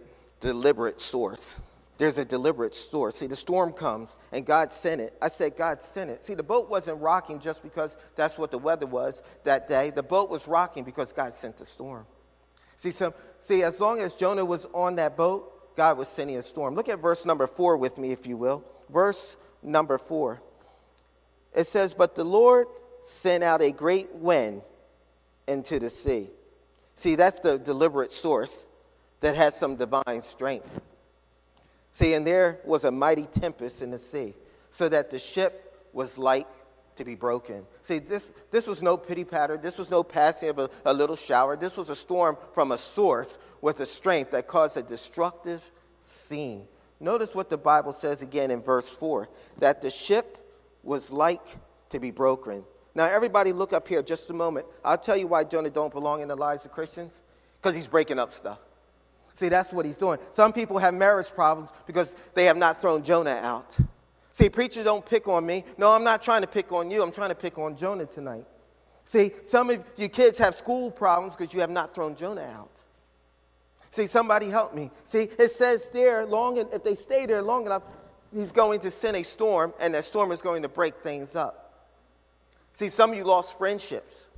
deliberate 0.41 1.01
source 1.01 1.61
there's 1.99 2.17
a 2.17 2.25
deliberate 2.25 2.77
source. 2.77 3.17
See, 3.17 3.27
the 3.27 3.37
storm 3.37 3.73
comes 3.73 4.15
and 4.31 4.47
God 4.47 4.71
sent 4.71 5.01
it. 5.01 5.15
I 5.21 5.29
said, 5.29 5.57
God 5.57 5.83
sent 5.83 6.11
it. 6.11 6.23
See, 6.23 6.35
the 6.35 6.45
boat 6.45 6.71
wasn't 6.71 7.01
rocking 7.01 7.41
just 7.41 7.63
because 7.63 7.97
that's 8.15 8.39
what 8.39 8.53
the 8.53 8.59
weather 8.59 8.87
was 8.87 9.21
that 9.43 9.69
day. 9.69 9.91
The 9.91 10.05
boat 10.05 10.31
was 10.31 10.47
rocking 10.47 10.85
because 10.85 11.13
God 11.13 11.33
sent 11.33 11.57
the 11.57 11.67
storm. 11.67 12.07
See, 12.77 12.93
so, 12.93 13.13
see, 13.41 13.65
as 13.65 13.81
long 13.81 13.99
as 13.99 14.15
Jonah 14.15 14.45
was 14.45 14.65
on 14.73 14.95
that 14.97 15.17
boat, 15.17 15.77
God 15.77 15.99
was 15.99 16.07
sending 16.07 16.37
a 16.37 16.43
storm. 16.43 16.77
Look 16.77 16.89
at 16.89 17.01
verse 17.01 17.27
number 17.27 17.49
four 17.49 17.77
with 17.77 17.99
me, 17.99 18.13
if 18.13 18.29
you 18.29 18.37
will. 18.37 18.63
Verse 18.89 19.37
number 19.61 19.99
four. 19.99 20.41
It 21.53 21.67
says, 21.67 21.95
But 21.95 22.15
the 22.15 22.25
Lord 22.25 22.69
sent 23.03 23.43
out 23.43 23.61
a 23.61 23.73
great 23.73 24.15
wind 24.15 24.63
into 25.49 25.81
the 25.81 25.91
sea. 25.91 26.31
See, 26.95 27.17
that's 27.17 27.41
the 27.41 27.59
deliberate 27.59 28.13
source 28.13 28.67
that 29.21 29.35
has 29.35 29.55
some 29.57 29.77
divine 29.77 30.23
strength. 30.23 30.69
See, 31.93 32.15
and 32.15 32.27
there 32.27 32.61
was 32.65 32.85
a 32.85 32.91
mighty 32.91 33.25
tempest 33.25 33.83
in 33.83 33.91
the 33.91 33.99
sea, 33.99 34.35
so 34.71 34.89
that 34.89 35.11
the 35.11 35.19
ship 35.19 35.87
was 35.93 36.19
like 36.19 36.47
to 36.97 37.05
be 37.05 37.15
broken. 37.15 37.65
See, 37.83 37.99
this, 37.99 38.31
this 38.51 38.67
was 38.67 38.83
no 38.83 38.97
pity 38.97 39.25
patter. 39.25 39.57
This 39.57 39.79
was 39.79 39.91
no 39.91 40.03
passing 40.03 40.51
of 40.51 40.59
a, 40.59 40.71
a 40.85 40.93
little 40.93 41.17
shower. 41.17 41.57
This 41.57 41.77
was 41.77 41.89
a 41.89 41.97
storm 41.97 42.37
from 42.53 42.73
a 42.73 42.79
source 42.79 43.39
with 43.61 43.81
a 43.81 43.87
strength 43.87 44.33
that 44.33 44.47
caused 44.47 44.77
a 44.77 44.83
destructive 44.83 45.69
scene. 46.01 46.67
Notice 47.01 47.35
what 47.35 47.49
the 47.49 47.57
Bible 47.57 47.93
says 47.93 48.23
again 48.23 48.51
in 48.51 48.61
verse 48.61 48.89
4 48.89 49.29
that 49.59 49.81
the 49.81 49.91
ship 49.91 50.39
was 50.83 51.11
like 51.11 51.45
to 51.91 52.01
be 52.01 52.11
broken. 52.11 52.65
Now, 52.95 53.05
everybody, 53.05 53.53
look 53.53 53.73
up 53.73 53.87
here 53.87 54.03
just 54.03 54.29
a 54.31 54.35
moment. 54.35 54.67
I'll 54.85 54.99
tell 54.99 55.17
you 55.17 55.29
why 55.29 55.45
Jonah 55.45 55.71
don't 55.71 55.93
belong 55.93 56.21
in 56.21 56.29
the 56.29 56.37
lives 56.37 56.65
of 56.65 56.73
Christians 56.73 57.23
because 57.61 57.77
he's 57.77 57.89
breaking 57.89 58.19
up 58.19 58.33
stuff. 58.33 58.59
See, 59.38 59.49
that's 59.49 59.73
what 59.73 59.87
he's 59.87 59.97
doing. 59.97 60.18
Some 60.33 60.52
people 60.52 60.78
have 60.78 60.95
marriage 60.95 61.28
problems 61.33 61.71
because 61.87 62.16
they 62.35 62.47
have 62.47 62.57
not 62.57 62.80
thrown 62.80 63.04
Jonah 63.04 63.38
out. 63.40 63.76
See, 64.33 64.49
preachers 64.49 64.83
don't 64.83 65.07
pick 65.07 65.28
on 65.28 65.47
me. 65.47 65.64
No, 65.76 65.92
I'm 65.92 66.02
not 66.02 66.23
trying 66.23 66.40
to 66.40 66.49
pick 66.49 66.73
on 66.73 66.90
you. 66.90 67.04
I'm 67.04 67.12
trying 67.12 67.28
to 67.28 67.37
pick 67.37 67.57
on 67.57 67.76
Jonah 67.76 68.07
tonight. 68.07 68.47
See, 69.04 69.30
some 69.45 69.71
of 69.71 69.85
you 69.97 70.09
kids 70.09 70.38
have 70.38 70.57
school 70.57 70.90
problems 70.90 71.37
because 71.37 71.54
you 71.54 71.61
have 71.61 71.71
not 71.71 71.95
thrown 71.95 72.16
Jonah 72.16 72.50
out. 72.52 72.73
See, 73.90 74.09
somebody 74.09 74.50
help 74.50 74.75
me. 74.75 74.90
See, 75.04 75.28
it 75.38 75.52
says 75.52 75.88
there, 75.90 76.26
long 76.26 76.57
if 76.57 76.83
they 76.83 76.97
stay 76.97 77.25
there 77.25 77.40
long 77.40 77.64
enough, 77.64 77.85
he's 78.35 78.50
going 78.50 78.80
to 78.80 78.90
send 78.90 79.16
a 79.16 79.23
storm, 79.23 79.73
and 79.78 79.95
that 79.95 80.04
storm 80.04 80.33
is 80.33 80.42
going 80.42 80.62
to 80.62 80.68
break 80.68 80.97
things 80.97 81.37
up. 81.37 81.87
See, 82.73 82.88
some 82.88 83.12
of 83.12 83.16
you 83.16 83.23
lost 83.23 83.57
friendships. 83.57 84.30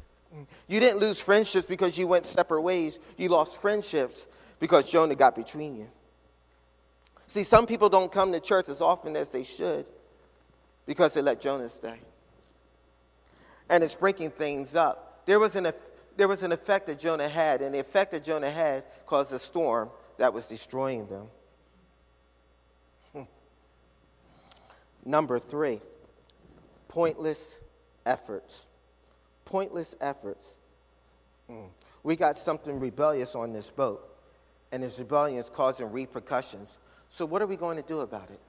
You 0.68 0.78
didn't 0.78 1.00
lose 1.00 1.20
friendships 1.20 1.64
because 1.64 1.96
you 1.96 2.06
went 2.06 2.26
separate 2.26 2.60
ways. 2.60 2.98
You 3.16 3.30
lost 3.30 3.56
friendships 3.56 4.26
because 4.60 4.84
Jonah 4.84 5.14
got 5.14 5.34
between 5.34 5.74
you. 5.74 5.88
See, 7.26 7.42
some 7.42 7.66
people 7.66 7.88
don't 7.88 8.12
come 8.12 8.32
to 8.32 8.40
church 8.40 8.68
as 8.68 8.80
often 8.80 9.16
as 9.16 9.30
they 9.30 9.42
should 9.42 9.86
because 10.86 11.14
they 11.14 11.22
let 11.22 11.40
Jonah 11.40 11.68
stay. 11.68 11.98
And 13.68 13.82
it's 13.82 13.94
breaking 13.94 14.30
things 14.30 14.74
up. 14.74 15.22
There 15.26 15.38
was 15.38 15.56
an, 15.56 15.72
there 16.16 16.28
was 16.28 16.42
an 16.42 16.52
effect 16.52 16.86
that 16.88 16.98
Jonah 16.98 17.28
had, 17.28 17.62
and 17.62 17.74
the 17.74 17.78
effect 17.78 18.10
that 18.12 18.24
Jonah 18.24 18.50
had 18.50 18.84
caused 19.06 19.32
a 19.32 19.38
storm 19.38 19.90
that 20.18 20.34
was 20.34 20.46
destroying 20.46 21.06
them. 21.06 21.26
Hmm. 23.12 23.22
Number 25.04 25.38
three, 25.38 25.80
pointless 26.88 27.60
efforts. 28.04 28.66
Pointless 29.44 29.94
efforts. 30.00 30.52
Hmm. 31.48 31.66
We 32.02 32.16
got 32.16 32.36
something 32.36 32.80
rebellious 32.80 33.36
on 33.36 33.52
this 33.52 33.70
boat 33.70 34.09
and 34.72 34.82
his 34.82 34.98
rebellion 34.98 35.38
is 35.38 35.50
causing 35.50 35.90
repercussions. 35.90 36.78
So, 37.08 37.26
what 37.26 37.42
are 37.42 37.46
we 37.46 37.56
going 37.56 37.76
to 37.76 37.82
do 37.82 38.00
about 38.00 38.30
it? 38.30 38.40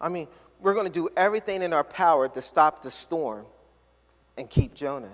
I 0.00 0.08
mean, 0.08 0.28
we're 0.60 0.74
going 0.74 0.86
to 0.86 0.92
do 0.92 1.08
everything 1.16 1.62
in 1.62 1.72
our 1.72 1.84
power 1.84 2.28
to 2.28 2.42
stop 2.42 2.82
the 2.82 2.90
storm 2.90 3.46
and 4.36 4.48
keep 4.48 4.74
Jonah. 4.74 5.12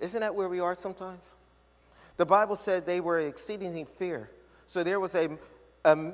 Isn't 0.00 0.20
that 0.20 0.34
where 0.34 0.48
we 0.48 0.60
are 0.60 0.74
sometimes? 0.74 1.24
The 2.16 2.26
Bible 2.26 2.56
said 2.56 2.86
they 2.86 3.00
were 3.00 3.20
exceedingly 3.20 3.86
fear. 3.98 4.30
So 4.66 4.82
there 4.82 5.00
was 5.00 5.14
a, 5.14 5.30
a, 5.84 6.12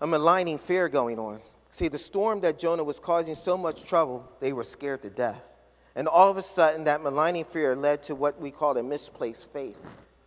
a 0.00 0.06
maligning 0.06 0.58
fear 0.58 0.88
going 0.88 1.18
on. 1.18 1.40
See, 1.70 1.88
the 1.88 1.98
storm 1.98 2.40
that 2.40 2.58
Jonah 2.58 2.84
was 2.84 2.98
causing 2.98 3.34
so 3.34 3.56
much 3.56 3.84
trouble, 3.84 4.30
they 4.40 4.52
were 4.52 4.64
scared 4.64 5.02
to 5.02 5.10
death. 5.10 5.40
And 5.94 6.06
all 6.06 6.30
of 6.30 6.36
a 6.36 6.42
sudden, 6.42 6.84
that 6.84 7.02
maligning 7.02 7.44
fear 7.44 7.74
led 7.74 8.02
to 8.04 8.14
what 8.14 8.40
we 8.40 8.50
call 8.50 8.76
a 8.76 8.82
misplaced 8.82 9.52
faith. 9.52 9.78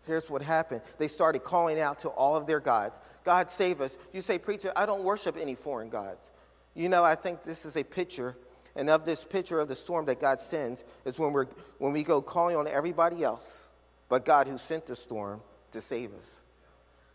Here's 0.08 0.29
what 0.29 0.41
happened 0.41 0.81
they 0.98 1.08
started 1.08 1.43
calling 1.43 1.79
out 1.79 2.00
to 2.00 2.10
all 2.10 2.36
of 2.36 2.48
their 2.48 2.60
gods 2.60 3.00
God, 3.24 3.51
save 3.51 3.81
us. 3.81 3.98
You 4.13 4.22
say, 4.22 4.38
Preacher, 4.38 4.72
I 4.75 4.86
don't 4.86 5.03
worship 5.03 5.38
any 5.39 5.55
foreign 5.55 5.89
gods. 5.89 6.31
You 6.74 6.89
know, 6.89 7.03
I 7.03 7.15
think 7.15 7.43
this 7.43 7.65
is 7.65 7.75
a 7.77 7.84
picture, 7.84 8.36
and 8.75 8.89
of 8.89 9.05
this 9.05 9.24
picture 9.24 9.60
of 9.60 9.67
the 9.67 9.75
storm 9.75 10.05
that 10.05 10.22
God 10.22 10.39
sends 10.39 10.84
is 11.05 11.20
when, 11.20 11.34
we're, 11.34 11.48
when 11.77 11.91
we 11.91 12.03
go 12.03 12.22
calling 12.22 12.55
on 12.55 12.67
everybody 12.67 13.24
else 13.24 13.67
but 14.10 14.25
God 14.25 14.48
who 14.48 14.58
sent 14.58 14.86
the 14.88 14.96
storm 14.96 15.41
to 15.72 15.79
save 15.79 16.13
us. 16.13 16.41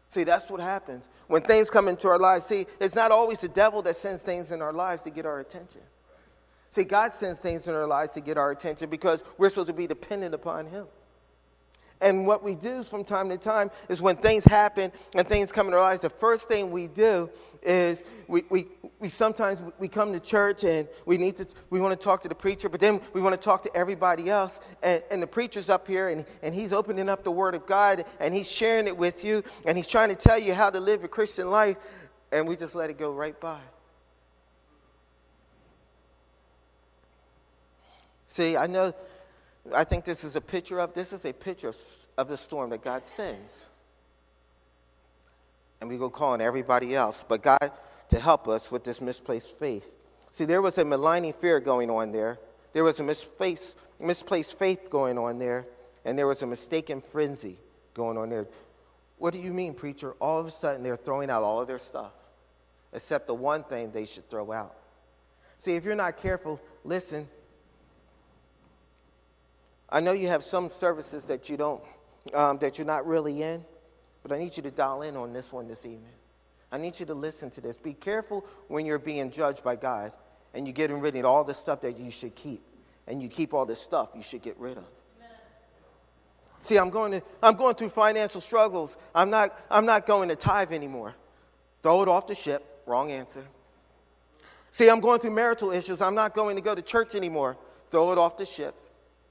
See, 0.08 0.24
that's 0.24 0.48
what 0.48 0.60
happens 0.60 1.04
when 1.26 1.42
things 1.42 1.68
come 1.68 1.88
into 1.88 2.08
our 2.08 2.18
lives. 2.18 2.46
See, 2.46 2.66
it's 2.80 2.94
not 2.94 3.10
always 3.10 3.40
the 3.40 3.48
devil 3.48 3.82
that 3.82 3.96
sends 3.96 4.22
things 4.22 4.50
in 4.50 4.62
our 4.62 4.72
lives 4.72 5.02
to 5.02 5.10
get 5.10 5.26
our 5.26 5.40
attention. 5.40 5.82
See, 6.70 6.84
God 6.84 7.12
sends 7.12 7.40
things 7.40 7.68
in 7.68 7.74
our 7.74 7.86
lives 7.86 8.12
to 8.12 8.20
get 8.20 8.38
our 8.38 8.50
attention 8.50 8.88
because 8.88 9.24
we're 9.36 9.50
supposed 9.50 9.68
to 9.68 9.74
be 9.74 9.86
dependent 9.86 10.34
upon 10.34 10.66
Him. 10.66 10.86
And 12.00 12.26
what 12.26 12.42
we 12.42 12.54
do 12.54 12.82
from 12.82 13.04
time 13.04 13.30
to 13.30 13.38
time 13.38 13.70
is 13.88 14.02
when 14.02 14.16
things 14.16 14.44
happen 14.44 14.92
and 15.14 15.26
things 15.26 15.50
come 15.50 15.68
in 15.68 15.74
our 15.74 15.80
lives, 15.80 16.00
the 16.00 16.10
first 16.10 16.46
thing 16.46 16.70
we 16.70 16.88
do 16.88 17.30
is 17.62 18.02
we, 18.28 18.44
we, 18.48 18.66
we 19.00 19.08
sometimes 19.08 19.60
we 19.78 19.88
come 19.88 20.12
to 20.12 20.20
church 20.20 20.62
and 20.62 20.88
we 21.04 21.16
need 21.16 21.36
to 21.36 21.46
we 21.68 21.80
want 21.80 21.98
to 21.98 22.02
talk 22.02 22.20
to 22.20 22.28
the 22.28 22.34
preacher 22.34 22.68
but 22.68 22.80
then 22.80 23.00
we 23.12 23.20
want 23.20 23.34
to 23.34 23.40
talk 23.40 23.62
to 23.64 23.76
everybody 23.76 24.30
else. 24.30 24.60
And, 24.82 25.02
and 25.10 25.22
the 25.22 25.26
preacher's 25.26 25.68
up 25.68 25.88
here 25.88 26.08
and, 26.08 26.24
and 26.42 26.54
he's 26.54 26.72
opening 26.72 27.08
up 27.08 27.24
the 27.24 27.30
word 27.30 27.54
of 27.54 27.66
god 27.66 28.04
and 28.20 28.34
he's 28.34 28.50
sharing 28.50 28.86
it 28.86 28.96
with 28.96 29.24
you 29.24 29.42
and 29.64 29.76
he's 29.76 29.88
trying 29.88 30.10
to 30.10 30.14
tell 30.14 30.38
you 30.38 30.54
how 30.54 30.70
to 30.70 30.78
live 30.78 31.02
a 31.02 31.08
christian 31.08 31.50
life. 31.50 31.76
And 32.30 32.46
we 32.46 32.56
just 32.56 32.74
let 32.74 32.90
it 32.90 32.98
go 32.98 33.10
right 33.12 33.38
by. 33.40 33.60
See 38.26 38.56
i 38.56 38.66
know 38.66 38.94
i 39.74 39.84
think 39.84 40.04
this 40.04 40.24
is 40.24 40.36
a 40.36 40.40
picture 40.40 40.80
of 40.80 40.94
this 40.94 41.12
is 41.12 41.24
a 41.24 41.32
picture 41.32 41.72
of, 42.18 42.28
the 42.28 42.36
storm 42.36 42.70
that 42.70 42.82
god 42.82 43.06
sends 43.06 43.68
and 45.80 45.90
we 45.90 45.96
go 45.96 46.08
calling 46.08 46.40
everybody 46.40 46.94
else 46.94 47.24
but 47.28 47.42
god 47.42 47.72
to 48.08 48.20
help 48.20 48.48
us 48.48 48.70
with 48.70 48.84
this 48.84 49.00
misplaced 49.00 49.58
faith. 49.58 49.88
See, 50.32 50.44
there 50.44 50.62
was 50.62 50.78
a 50.78 50.84
maligning 50.84 51.32
fear 51.32 51.60
going 51.60 51.90
on 51.90 52.12
there. 52.12 52.38
There 52.72 52.84
was 52.84 53.00
a 53.00 53.02
misplaced, 53.02 53.76
misplaced 53.98 54.58
faith 54.58 54.90
going 54.90 55.18
on 55.18 55.38
there, 55.38 55.66
and 56.04 56.18
there 56.18 56.26
was 56.26 56.42
a 56.42 56.46
mistaken 56.46 57.00
frenzy 57.00 57.58
going 57.94 58.18
on 58.18 58.28
there. 58.28 58.46
What 59.18 59.32
do 59.32 59.40
you 59.40 59.52
mean, 59.52 59.74
preacher? 59.74 60.12
All 60.20 60.38
of 60.38 60.46
a 60.46 60.50
sudden, 60.50 60.82
they're 60.82 60.96
throwing 60.96 61.30
out 61.30 61.42
all 61.42 61.60
of 61.60 61.66
their 61.66 61.78
stuff, 61.78 62.12
except 62.92 63.26
the 63.26 63.34
one 63.34 63.64
thing 63.64 63.90
they 63.92 64.04
should 64.04 64.28
throw 64.28 64.52
out. 64.52 64.76
See, 65.58 65.74
if 65.74 65.84
you're 65.84 65.94
not 65.94 66.18
careful, 66.18 66.60
listen. 66.84 67.28
I 69.88 70.00
know 70.00 70.12
you 70.12 70.28
have 70.28 70.42
some 70.42 70.68
services 70.68 71.26
that 71.26 71.48
you 71.48 71.56
don't, 71.56 71.82
um, 72.34 72.58
that 72.58 72.78
you're 72.78 72.86
not 72.86 73.06
really 73.06 73.42
in, 73.42 73.64
but 74.22 74.32
I 74.32 74.38
need 74.38 74.56
you 74.56 74.62
to 74.64 74.70
dial 74.70 75.02
in 75.02 75.16
on 75.16 75.32
this 75.32 75.52
one 75.52 75.68
this 75.68 75.86
evening. 75.86 76.12
I 76.72 76.78
need 76.78 76.98
you 76.98 77.06
to 77.06 77.14
listen 77.14 77.50
to 77.50 77.60
this. 77.60 77.78
Be 77.78 77.94
careful 77.94 78.44
when 78.68 78.84
you're 78.84 78.98
being 78.98 79.30
judged 79.30 79.62
by 79.62 79.76
God 79.76 80.12
and 80.52 80.66
you're 80.66 80.74
getting 80.74 80.98
rid 81.00 81.14
of 81.14 81.24
all 81.24 81.44
the 81.44 81.54
stuff 81.54 81.82
that 81.82 81.98
you 81.98 82.10
should 82.10 82.34
keep. 82.34 82.62
And 83.06 83.22
you 83.22 83.28
keep 83.28 83.54
all 83.54 83.66
the 83.66 83.76
stuff 83.76 84.08
you 84.16 84.22
should 84.22 84.42
get 84.42 84.58
rid 84.58 84.78
of. 84.78 84.84
See, 86.62 86.76
I'm 86.76 86.90
going, 86.90 87.12
to, 87.12 87.22
I'm 87.40 87.54
going 87.54 87.76
through 87.76 87.90
financial 87.90 88.40
struggles. 88.40 88.96
I'm 89.14 89.30
not, 89.30 89.56
I'm 89.70 89.86
not 89.86 90.04
going 90.04 90.28
to 90.30 90.34
tithe 90.34 90.72
anymore. 90.72 91.14
Throw 91.84 92.02
it 92.02 92.08
off 92.08 92.26
the 92.26 92.34
ship. 92.34 92.82
Wrong 92.86 93.12
answer. 93.12 93.44
See, 94.72 94.88
I'm 94.88 94.98
going 94.98 95.20
through 95.20 95.30
marital 95.30 95.70
issues. 95.70 96.00
I'm 96.00 96.16
not 96.16 96.34
going 96.34 96.56
to 96.56 96.62
go 96.62 96.74
to 96.74 96.82
church 96.82 97.14
anymore. 97.14 97.56
Throw 97.90 98.10
it 98.10 98.18
off 98.18 98.36
the 98.36 98.44
ship. 98.44 98.74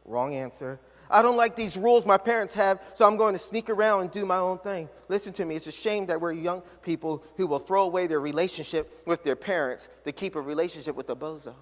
Wrong 0.05 0.33
answer. 0.33 0.79
I 1.09 1.21
don't 1.21 1.37
like 1.37 1.55
these 1.55 1.77
rules 1.77 2.05
my 2.05 2.17
parents 2.17 2.53
have, 2.55 2.81
so 2.95 3.05
I'm 3.05 3.17
going 3.17 3.33
to 3.33 3.39
sneak 3.39 3.69
around 3.69 4.01
and 4.01 4.11
do 4.11 4.25
my 4.25 4.37
own 4.37 4.57
thing. 4.57 4.89
Listen 5.07 5.33
to 5.33 5.45
me, 5.45 5.55
it's 5.55 5.67
a 5.67 5.71
shame 5.71 6.07
that 6.07 6.19
we're 6.19 6.31
young 6.31 6.63
people 6.81 7.23
who 7.37 7.45
will 7.45 7.59
throw 7.59 7.83
away 7.83 8.07
their 8.07 8.19
relationship 8.19 9.03
with 9.05 9.23
their 9.23 9.35
parents 9.35 9.89
to 10.03 10.11
keep 10.11 10.35
a 10.35 10.41
relationship 10.41 10.95
with 10.95 11.09
a 11.09 11.15
bozo. 11.15 11.53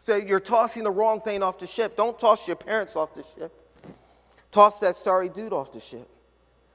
So 0.00 0.16
you're 0.16 0.40
tossing 0.40 0.84
the 0.84 0.90
wrong 0.90 1.20
thing 1.20 1.42
off 1.42 1.58
the 1.58 1.66
ship. 1.66 1.96
Don't 1.96 2.18
toss 2.18 2.46
your 2.48 2.56
parents 2.56 2.96
off 2.96 3.14
the 3.14 3.24
ship. 3.36 3.52
Toss 4.50 4.80
that 4.80 4.96
sorry 4.96 5.28
dude 5.28 5.52
off 5.52 5.72
the 5.72 5.80
ship. 5.80 6.08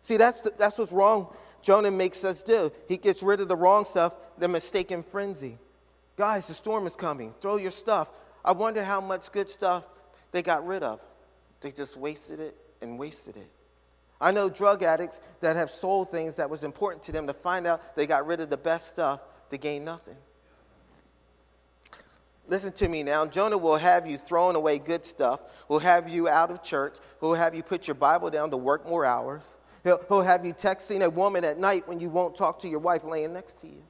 See, 0.01 0.17
that's, 0.17 0.41
the, 0.41 0.53
that's 0.57 0.77
what's 0.77 0.91
wrong 0.91 1.27
Jonah 1.63 1.89
makes 1.89 2.23
us 2.23 2.43
do. 2.43 2.71
He 2.87 2.97
gets 2.97 3.23
rid 3.23 3.39
of 3.39 3.47
the 3.47 3.55
wrong 3.55 3.85
stuff, 3.85 4.13
the 4.37 4.47
mistaken 4.47 5.01
frenzy. 5.01 5.57
Guys, 6.17 6.45
the 6.45 6.53
storm 6.53 6.85
is 6.85 6.95
coming. 6.95 7.33
Throw 7.41 7.55
your 7.55 7.71
stuff. 7.71 8.09
I 8.43 8.51
wonder 8.51 8.83
how 8.83 9.01
much 9.01 9.31
good 9.31 9.49
stuff 9.49 9.83
they 10.31 10.41
got 10.41 10.65
rid 10.65 10.83
of. 10.83 10.99
They 11.61 11.71
just 11.71 11.95
wasted 11.95 12.39
it 12.39 12.57
and 12.81 12.99
wasted 12.99 13.37
it. 13.37 13.49
I 14.19 14.31
know 14.31 14.49
drug 14.49 14.83
addicts 14.83 15.19
that 15.41 15.55
have 15.55 15.69
sold 15.69 16.11
things 16.11 16.35
that 16.35 16.49
was 16.49 16.63
important 16.63 17.03
to 17.03 17.11
them 17.11 17.27
to 17.27 17.33
find 17.33 17.67
out 17.67 17.95
they 17.95 18.07
got 18.07 18.25
rid 18.25 18.39
of 18.39 18.49
the 18.49 18.57
best 18.57 18.89
stuff 18.89 19.21
to 19.49 19.57
gain 19.57 19.83
nothing. 19.83 20.15
Listen 22.47 22.73
to 22.73 22.87
me 22.87 23.03
now. 23.03 23.25
Jonah 23.25 23.57
will 23.57 23.77
have 23.77 24.05
you 24.05 24.17
throwing 24.17 24.55
away 24.55 24.77
good 24.77 25.05
stuff, 25.05 25.39
will 25.69 25.79
have 25.79 26.09
you 26.09 26.27
out 26.27 26.51
of 26.51 26.61
church, 26.61 26.97
will 27.21 27.33
have 27.33 27.55
you 27.55 27.63
put 27.63 27.87
your 27.87 27.95
Bible 27.95 28.29
down 28.29 28.51
to 28.51 28.57
work 28.57 28.87
more 28.87 29.05
hours. 29.05 29.55
He'll, 29.83 30.01
he'll 30.07 30.21
have 30.21 30.45
you 30.45 30.53
texting 30.53 31.03
a 31.03 31.09
woman 31.09 31.45
at 31.45 31.57
night 31.57 31.87
when 31.87 31.99
you 31.99 32.09
won't 32.09 32.35
talk 32.35 32.59
to 32.59 32.67
your 32.67 32.79
wife 32.79 33.03
laying 33.03 33.33
next 33.33 33.59
to 33.59 33.67
you. 33.67 33.83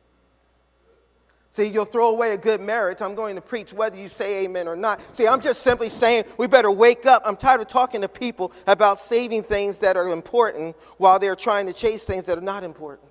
See, 1.54 1.68
you'll 1.68 1.86
throw 1.86 2.10
away 2.10 2.32
a 2.32 2.38
good 2.38 2.62
marriage. 2.62 3.04
I'm 3.04 3.14
going 3.14 3.36
to 3.36 3.42
preach 3.42 3.74
whether 3.74 3.96
you 3.96 4.08
say 4.08 4.44
amen 4.44 4.68
or 4.68 4.76
not. 4.76 5.00
See, 5.16 5.28
I'm 5.28 5.40
just 5.40 5.62
simply 5.62 5.88
saying 5.88 6.24
we 6.40 6.48
better 6.48 6.72
wake 6.72 7.06
up. 7.06 7.22
I'm 7.26 7.36
tired 7.36 7.62
of 7.62 7.68
talking 7.68 8.02
to 8.02 8.10
people 8.10 8.52
about 8.66 8.98
saving 8.98 9.44
things 9.44 9.78
that 9.80 9.96
are 9.96 10.08
important 10.08 10.76
while 10.98 11.20
they're 11.20 11.36
trying 11.36 11.68
to 11.68 11.74
chase 11.74 12.06
things 12.06 12.26
that 12.26 12.40
are 12.40 12.42
not 12.42 12.64
important. 12.64 13.08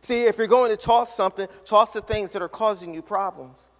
See, 0.00 0.24
if 0.24 0.38
you're 0.38 0.48
going 0.48 0.72
to 0.72 0.76
toss 0.76 1.14
something, 1.14 1.46
toss 1.64 1.92
the 1.92 2.00
things 2.00 2.32
that 2.32 2.42
are 2.42 2.48
causing 2.48 2.92
you 2.92 3.00
problems. 3.00 3.70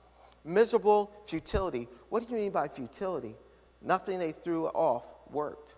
Miserable 0.44 1.10
futility. 1.26 1.88
What 2.08 2.24
do 2.24 2.32
you 2.32 2.40
mean 2.40 2.52
by 2.52 2.68
futility? 2.68 3.34
Nothing 3.82 4.20
they 4.20 4.30
threw 4.30 4.68
off 4.68 5.02
worked. 5.32 5.74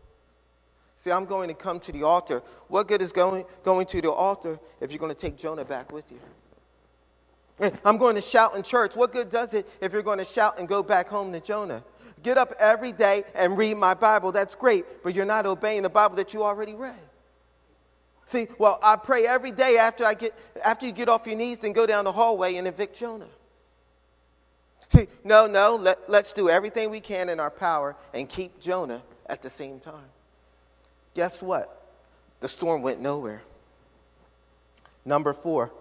See, 0.96 1.10
I'm 1.10 1.24
going 1.24 1.48
to 1.48 1.54
come 1.54 1.80
to 1.80 1.92
the 1.92 2.02
altar. 2.02 2.42
What 2.66 2.86
good 2.86 3.00
is 3.00 3.12
going, 3.12 3.46
going 3.64 3.86
to 3.86 4.02
the 4.02 4.12
altar 4.12 4.58
if 4.82 4.90
you're 4.90 4.98
going 4.98 5.14
to 5.14 5.18
take 5.18 5.38
Jonah 5.38 5.64
back 5.64 5.90
with 5.90 6.12
you? 6.12 6.20
I'm 7.84 7.98
going 7.98 8.14
to 8.14 8.20
shout 8.20 8.54
in 8.54 8.62
church. 8.62 8.94
What 8.94 9.12
good 9.12 9.30
does 9.30 9.54
it 9.54 9.68
if 9.80 9.92
you're 9.92 10.02
going 10.02 10.18
to 10.18 10.24
shout 10.24 10.58
and 10.58 10.68
go 10.68 10.82
back 10.82 11.08
home 11.08 11.32
to 11.32 11.40
Jonah? 11.40 11.82
Get 12.22 12.38
up 12.38 12.52
every 12.58 12.92
day 12.92 13.24
and 13.34 13.56
read 13.56 13.76
my 13.76 13.94
Bible. 13.94 14.32
That's 14.32 14.54
great, 14.54 15.02
but 15.02 15.14
you're 15.14 15.24
not 15.24 15.46
obeying 15.46 15.82
the 15.82 15.88
Bible 15.88 16.16
that 16.16 16.34
you 16.34 16.42
already 16.42 16.74
read. 16.74 16.94
See, 18.26 18.48
well, 18.58 18.78
I 18.82 18.96
pray 18.96 19.26
every 19.26 19.52
day 19.52 19.78
after 19.78 20.04
I 20.04 20.14
get 20.14 20.34
after 20.62 20.84
you 20.84 20.92
get 20.92 21.08
off 21.08 21.26
your 21.26 21.36
knees 21.36 21.64
and 21.64 21.74
go 21.74 21.86
down 21.86 22.04
the 22.04 22.12
hallway 22.12 22.56
and 22.56 22.68
evict 22.68 22.98
Jonah. 22.98 23.28
See, 24.88 25.06
no, 25.24 25.46
no, 25.46 25.76
let, 25.76 26.10
let's 26.10 26.32
do 26.32 26.48
everything 26.48 26.90
we 26.90 27.00
can 27.00 27.28
in 27.28 27.40
our 27.40 27.50
power 27.50 27.96
and 28.12 28.28
keep 28.28 28.60
Jonah 28.60 29.02
at 29.26 29.42
the 29.42 29.50
same 29.50 29.80
time. 29.80 30.10
Guess 31.14 31.42
what? 31.42 31.86
The 32.40 32.48
storm 32.48 32.82
went 32.82 33.00
nowhere. 33.00 33.42
Number 35.04 35.32
four, 35.32 35.72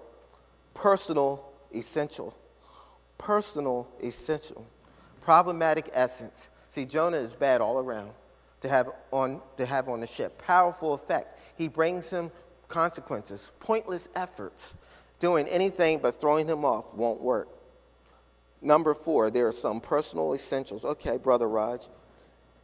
personal 0.74 1.44
essential. 1.74 2.36
Personal 3.18 3.88
essential. 4.02 4.66
Problematic 5.22 5.90
essence. 5.94 6.50
See, 6.70 6.86
Jonah 6.86 7.18
is 7.18 7.34
bad 7.34 7.62
all 7.62 7.80
around 7.80 8.12
to 8.62 8.70
have 8.70 8.90
on, 9.12 9.42
to 9.58 9.66
have 9.66 9.90
on 9.90 10.00
the 10.00 10.08
ship. 10.08 10.38
Powerful 10.38 10.94
effect. 10.94 11.40
He 11.58 11.68
brings 11.68 12.10
him 12.10 12.32
consequences. 12.68 13.52
Pointless 13.60 14.10
efforts. 14.16 14.76
Doing 15.20 15.48
anything 15.48 16.00
but 16.00 16.16
throwing 16.16 16.48
him 16.48 16.64
off 16.64 16.96
won't 16.96 17.22
work. 17.22 17.48
Number 18.62 18.94
four, 18.94 19.30
there 19.30 19.48
are 19.48 19.52
some 19.52 19.80
personal 19.80 20.34
essentials. 20.34 20.84
Okay, 20.84 21.18
Brother 21.18 21.48
Raj, 21.48 21.88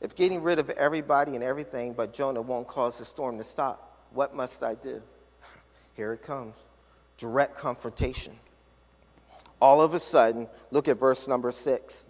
if 0.01 0.15
getting 0.15 0.41
rid 0.41 0.59
of 0.59 0.69
everybody 0.71 1.35
and 1.35 1.43
everything 1.43 1.93
but 1.93 2.13
Jonah 2.13 2.41
won't 2.41 2.67
cause 2.67 2.97
the 2.97 3.05
storm 3.05 3.37
to 3.37 3.43
stop, 3.43 4.07
what 4.11 4.35
must 4.35 4.63
I 4.63 4.75
do? 4.75 5.01
Here 5.95 6.13
it 6.13 6.23
comes 6.23 6.55
direct 7.17 7.57
confrontation 7.57 8.33
all 9.63 9.81
of 9.81 9.93
a 9.93 9.99
sudden, 9.99 10.49
look 10.71 10.89
at 10.89 10.99
verse 10.99 11.25
number 11.25 11.49
six. 11.49 12.05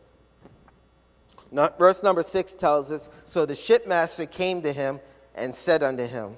verse 1.77 2.01
number 2.01 2.23
six 2.23 2.55
tells 2.55 2.89
us 2.89 3.07
So 3.27 3.45
the 3.45 3.53
shipmaster 3.53 4.29
came 4.29 4.63
to 4.63 4.73
him 4.73 4.99
and 5.35 5.53
said 5.53 5.83
unto 5.83 6.07
him, 6.07 6.37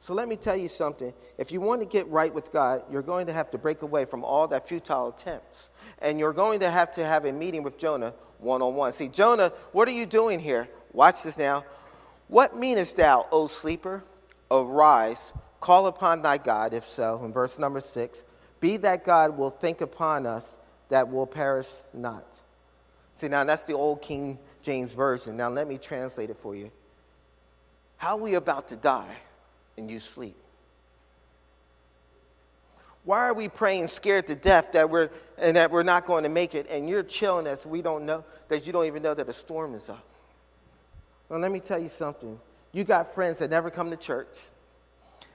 So 0.00 0.14
let 0.14 0.26
me 0.26 0.34
tell 0.34 0.56
you 0.56 0.66
something. 0.66 1.14
If 1.38 1.52
you 1.52 1.60
want 1.60 1.82
to 1.82 1.86
get 1.86 2.08
right 2.08 2.34
with 2.34 2.52
God, 2.52 2.82
you're 2.90 3.02
going 3.02 3.28
to 3.28 3.32
have 3.32 3.52
to 3.52 3.58
break 3.58 3.82
away 3.82 4.04
from 4.04 4.24
all 4.24 4.48
that 4.48 4.66
futile 4.66 5.10
attempts. 5.10 5.68
And 6.00 6.18
you're 6.18 6.32
going 6.32 6.58
to 6.58 6.70
have 6.72 6.90
to 6.94 7.04
have 7.04 7.24
a 7.24 7.30
meeting 7.32 7.62
with 7.62 7.78
Jonah 7.78 8.12
one 8.38 8.60
on 8.60 8.74
one. 8.74 8.90
See, 8.90 9.06
Jonah, 9.06 9.52
what 9.70 9.86
are 9.86 9.92
you 9.92 10.06
doing 10.06 10.40
here? 10.40 10.68
Watch 10.92 11.22
this 11.22 11.38
now. 11.38 11.64
What 12.26 12.56
meanest 12.56 12.96
thou, 12.96 13.28
O 13.30 13.46
sleeper? 13.46 14.02
Arise, 14.50 15.32
call 15.60 15.86
upon 15.86 16.22
thy 16.22 16.38
God, 16.38 16.74
if 16.74 16.88
so, 16.88 17.22
in 17.24 17.32
verse 17.32 17.60
number 17.60 17.80
six, 17.80 18.24
Be 18.60 18.76
that 18.78 19.04
God 19.04 19.36
will 19.36 19.50
think 19.50 19.80
upon 19.80 20.26
us 20.26 20.56
that 20.88 21.10
will 21.10 21.26
perish 21.26 21.68
not. 21.92 22.24
See, 23.14 23.28
now 23.28 23.44
that's 23.44 23.64
the 23.64 23.74
old 23.74 24.02
King 24.02 24.38
James 24.62 24.92
Version. 24.92 25.36
Now 25.36 25.48
let 25.50 25.68
me 25.68 25.78
translate 25.78 26.30
it 26.30 26.36
for 26.38 26.54
you. 26.54 26.70
How 27.96 28.16
are 28.16 28.22
we 28.22 28.34
about 28.34 28.68
to 28.68 28.76
die 28.76 29.16
and 29.76 29.90
you 29.90 30.00
sleep? 30.00 30.36
Why 33.04 33.20
are 33.20 33.34
we 33.34 33.48
praying 33.48 33.88
scared 33.88 34.26
to 34.26 34.36
death 34.36 34.72
that 34.72 34.90
we're 34.90 35.10
and 35.38 35.56
that 35.56 35.70
we're 35.70 35.82
not 35.82 36.04
going 36.04 36.24
to 36.24 36.28
make 36.28 36.54
it 36.54 36.68
and 36.68 36.88
you're 36.88 37.02
chilling 37.02 37.46
us 37.46 37.64
we 37.64 37.80
don't 37.80 38.04
know 38.04 38.24
that 38.48 38.66
you 38.66 38.72
don't 38.72 38.86
even 38.86 39.02
know 39.02 39.14
that 39.14 39.28
a 39.28 39.32
storm 39.32 39.74
is 39.74 39.88
up? 39.88 40.04
Well, 41.28 41.40
let 41.40 41.50
me 41.50 41.60
tell 41.60 41.78
you 41.78 41.88
something. 41.88 42.38
You 42.72 42.84
got 42.84 43.14
friends 43.14 43.38
that 43.38 43.50
never 43.50 43.70
come 43.70 43.90
to 43.90 43.96
church. 43.96 44.38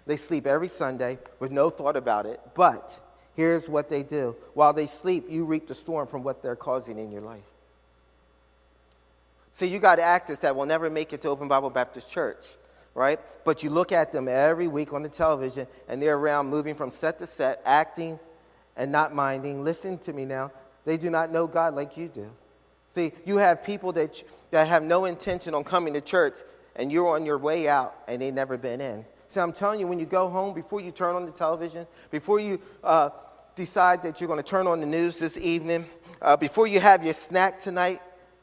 They 0.06 0.18
sleep 0.18 0.46
every 0.46 0.68
Sunday 0.68 1.18
with 1.40 1.52
no 1.52 1.70
thought 1.70 1.96
about 1.96 2.26
it. 2.26 2.40
But 2.54 2.98
here's 3.36 3.68
what 3.68 3.90
they 3.90 4.04
do. 4.04 4.36
While 4.54 4.74
they 4.74 4.88
sleep, 4.88 5.26
you 5.30 5.46
reap 5.46 5.68
the 5.68 5.76
storm 5.76 6.08
from 6.08 6.24
what 6.24 6.42
they're 6.42 6.56
causing 6.56 6.98
in 7.00 7.12
your 7.12 7.22
life. 7.22 7.44
See, 9.54 9.68
you 9.68 9.80
got 9.80 10.00
actors 10.00 10.40
that 10.40 10.56
will 10.56 10.66
never 10.66 10.90
make 10.90 11.14
it 11.14 11.22
to 11.22 11.30
Open 11.30 11.48
Bible 11.48 11.70
Baptist 11.70 12.12
Church, 12.12 12.56
right? 12.96 13.20
But 13.46 13.62
you 13.62 13.70
look 13.70 13.92
at 13.92 14.12
them 14.12 14.28
every 14.28 14.68
week 14.68 14.94
on 14.94 15.04
the 15.04 15.10
television, 15.10 15.68
and 15.88 16.02
they're 16.02 16.18
around 16.18 16.48
moving 16.48 16.74
from 16.74 16.92
set 16.92 17.20
to 17.20 17.28
set, 17.28 17.62
acting 17.64 18.20
and 18.76 18.92
not 18.92 19.14
minding. 19.14 19.64
Listen 19.64 20.00
to 20.00 20.14
me 20.14 20.26
now. 20.26 20.52
They 20.86 20.98
do 20.98 21.10
not 21.10 21.32
know 21.32 21.46
God 21.46 21.76
like 21.76 21.98
you 21.98 22.08
do. 22.08 22.30
See, 22.96 23.12
you 23.26 23.38
have 23.38 23.64
people 23.64 23.92
that, 23.94 24.24
that 24.52 24.68
have 24.68 24.84
no 24.84 25.06
intention 25.06 25.54
on 25.54 25.64
coming 25.64 25.94
to 25.94 26.02
church, 26.02 26.38
and 26.76 26.92
you're 26.92 27.08
on 27.08 27.26
your 27.26 27.38
way 27.38 27.68
out, 27.68 27.96
and 28.08 28.22
they've 28.22 28.34
never 28.34 28.58
been 28.58 28.82
in. 28.82 29.06
See, 29.30 29.40
I'm 29.40 29.54
telling 29.54 29.80
you, 29.80 29.88
when 29.88 30.00
you 30.00 30.06
go 30.06 30.28
home, 30.28 30.54
before 30.54 30.82
you 30.82 30.92
turn 30.92 31.16
on 31.16 31.26
the 31.26 31.32
television, 31.32 31.88
before 32.12 32.40
you 32.40 32.60
uh, 32.84 33.10
decide 33.56 34.04
that 34.04 34.20
you're 34.20 34.28
going 34.28 34.42
to 34.42 34.50
turn 34.50 34.68
on 34.68 34.80
the 34.80 34.86
news 34.86 35.20
this 35.20 35.38
evening, 35.38 35.86
uh, 36.22 36.38
before 36.38 36.68
you 36.68 36.80
have 36.80 37.04
your 37.04 37.14
snack 37.14 37.60
tonight, 37.60 38.02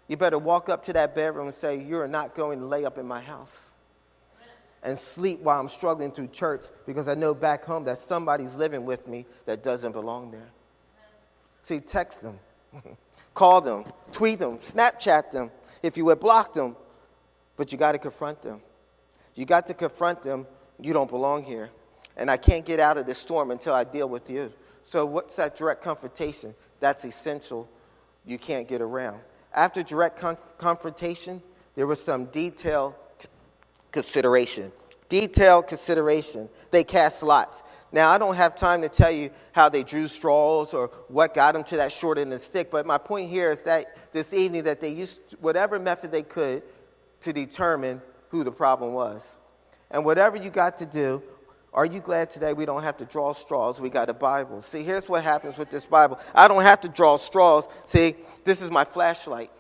you 0.09 0.17
better 0.17 0.39
walk 0.39 0.69
up 0.69 0.85
to 0.85 0.93
that 0.93 1.15
bedroom 1.15 1.47
and 1.47 1.55
say, 1.55 1.81
You're 1.81 2.09
not 2.09 2.35
going 2.35 2.59
to 2.61 2.67
lay 2.67 2.85
up 2.85 2.99
in 2.99 3.07
my 3.07 3.21
house 3.21 3.71
and 4.83 4.99
sleep 4.99 5.41
while 5.41 5.61
I'm 5.61 5.69
struggling 5.69 6.11
through 6.11 6.29
church 6.29 6.65
because 6.87 7.07
I 7.07 7.15
know 7.15 7.35
back 7.35 7.65
home 7.65 7.85
that 7.85 7.99
somebody's 7.99 8.55
living 8.55 8.85
with 8.85 9.07
me 9.07 9.27
that 9.47 9.63
doesn't 9.63 9.93
belong 9.93 10.31
there. 10.31 10.49
See, 11.63 11.81
text 11.81 12.23
them, 12.23 12.39
call 13.35 13.61
them, 13.61 13.85
tweet 14.13 14.39
them, 14.39 14.59
Snapchat 14.59 15.31
them, 15.31 15.51
if 15.83 15.97
you 15.97 16.05
would, 16.07 16.21
block 16.21 16.55
them, 16.55 16.77
but 17.57 17.73
you 17.73 17.79
got 17.79 17.93
to 17.93 17.99
confront 17.99 18.43
them. 18.43 18.61
You 19.35 19.45
got 19.45 19.67
to 19.69 19.75
confront 19.75 20.23
them. 20.23 20.47
You 20.81 20.93
don't 20.93 21.11
belong 21.11 21.45
here. 21.45 21.71
And 22.17 22.31
I 22.31 22.37
can't 22.37 22.65
get 22.65 22.81
out 22.81 22.99
of 22.99 23.07
this 23.07 23.19
storm 23.19 23.51
until 23.51 23.75
I 23.75 23.85
deal 23.85 24.09
with 24.09 24.29
you. 24.29 24.53
So, 24.91 25.07
what's 25.07 25.37
that 25.37 25.55
direct 25.55 25.85
confrontation? 25.85 26.53
That's 26.81 27.05
essential. 27.05 27.69
You 28.27 28.39
can't 28.39 28.67
get 28.67 28.81
around. 28.81 29.21
After 29.55 29.85
direct 29.85 30.19
conf- 30.19 30.43
confrontation, 30.59 31.41
there 31.77 31.87
was 31.87 32.03
some 32.03 32.25
detailed 32.25 32.95
consideration. 33.93 34.73
Detailed 35.09 35.69
consideration. 35.69 36.49
They 36.73 36.83
cast 36.83 37.23
lots. 37.23 37.63
Now, 37.93 38.11
I 38.11 38.19
don't 38.19 38.35
have 38.35 38.57
time 38.57 38.83
to 38.83 38.89
tell 38.89 39.13
you 39.13 39.31
how 39.53 39.69
they 39.69 39.85
drew 39.85 40.09
straws 40.09 40.75
or 40.75 40.89
what 41.07 41.35
got 41.35 41.53
them 41.53 41.63
to 41.63 41.77
that 41.77 41.93
short 41.93 42.19
end 42.19 42.33
of 42.33 42.41
the 42.41 42.45
stick, 42.45 42.69
but 42.73 42.85
my 42.85 42.99
point 42.99 43.31
here 43.31 43.53
is 43.53 43.63
that 43.63 44.11
this 44.11 44.35
evening 44.35 44.65
that 44.65 44.81
they 44.81 44.89
used 44.89 45.37
whatever 45.41 45.79
method 45.79 46.11
they 46.11 46.25
could 46.25 46.65
to 47.21 47.33
determine 47.33 48.03
who 48.31 48.43
the 48.43 48.51
problem 48.51 48.93
was. 48.93 49.37
And 49.93 50.05
whatever 50.05 50.37
you 50.37 50.51
got 50.51 50.79
to 50.79 50.87
do, 50.87 51.23
are 51.73 51.87
you 51.87 52.01
glad 52.01 52.31
today 52.31 52.53
we 52.53 52.67
don't 52.67 52.83
have 52.83 52.97
to 52.97 53.05
draw 53.05 53.33
straws? 53.33 53.81
We 53.81 53.91
got 53.91 54.09
a 54.09 54.15
Bible. 54.15 54.61
See, 54.61 54.83
here's 54.83 55.09
what 55.09 55.23
happens 55.23 55.57
with 55.57 55.71
this 55.71 55.87
Bible. 55.87 56.19
I 56.35 56.49
don't 56.49 56.63
have 56.63 56.81
to 56.81 56.89
draw 56.89 57.17
straws. 57.17 57.69
See, 57.85 58.17
this 58.45 58.61
is 58.61 58.71
my 58.71 58.85
flashlight. 58.85 59.51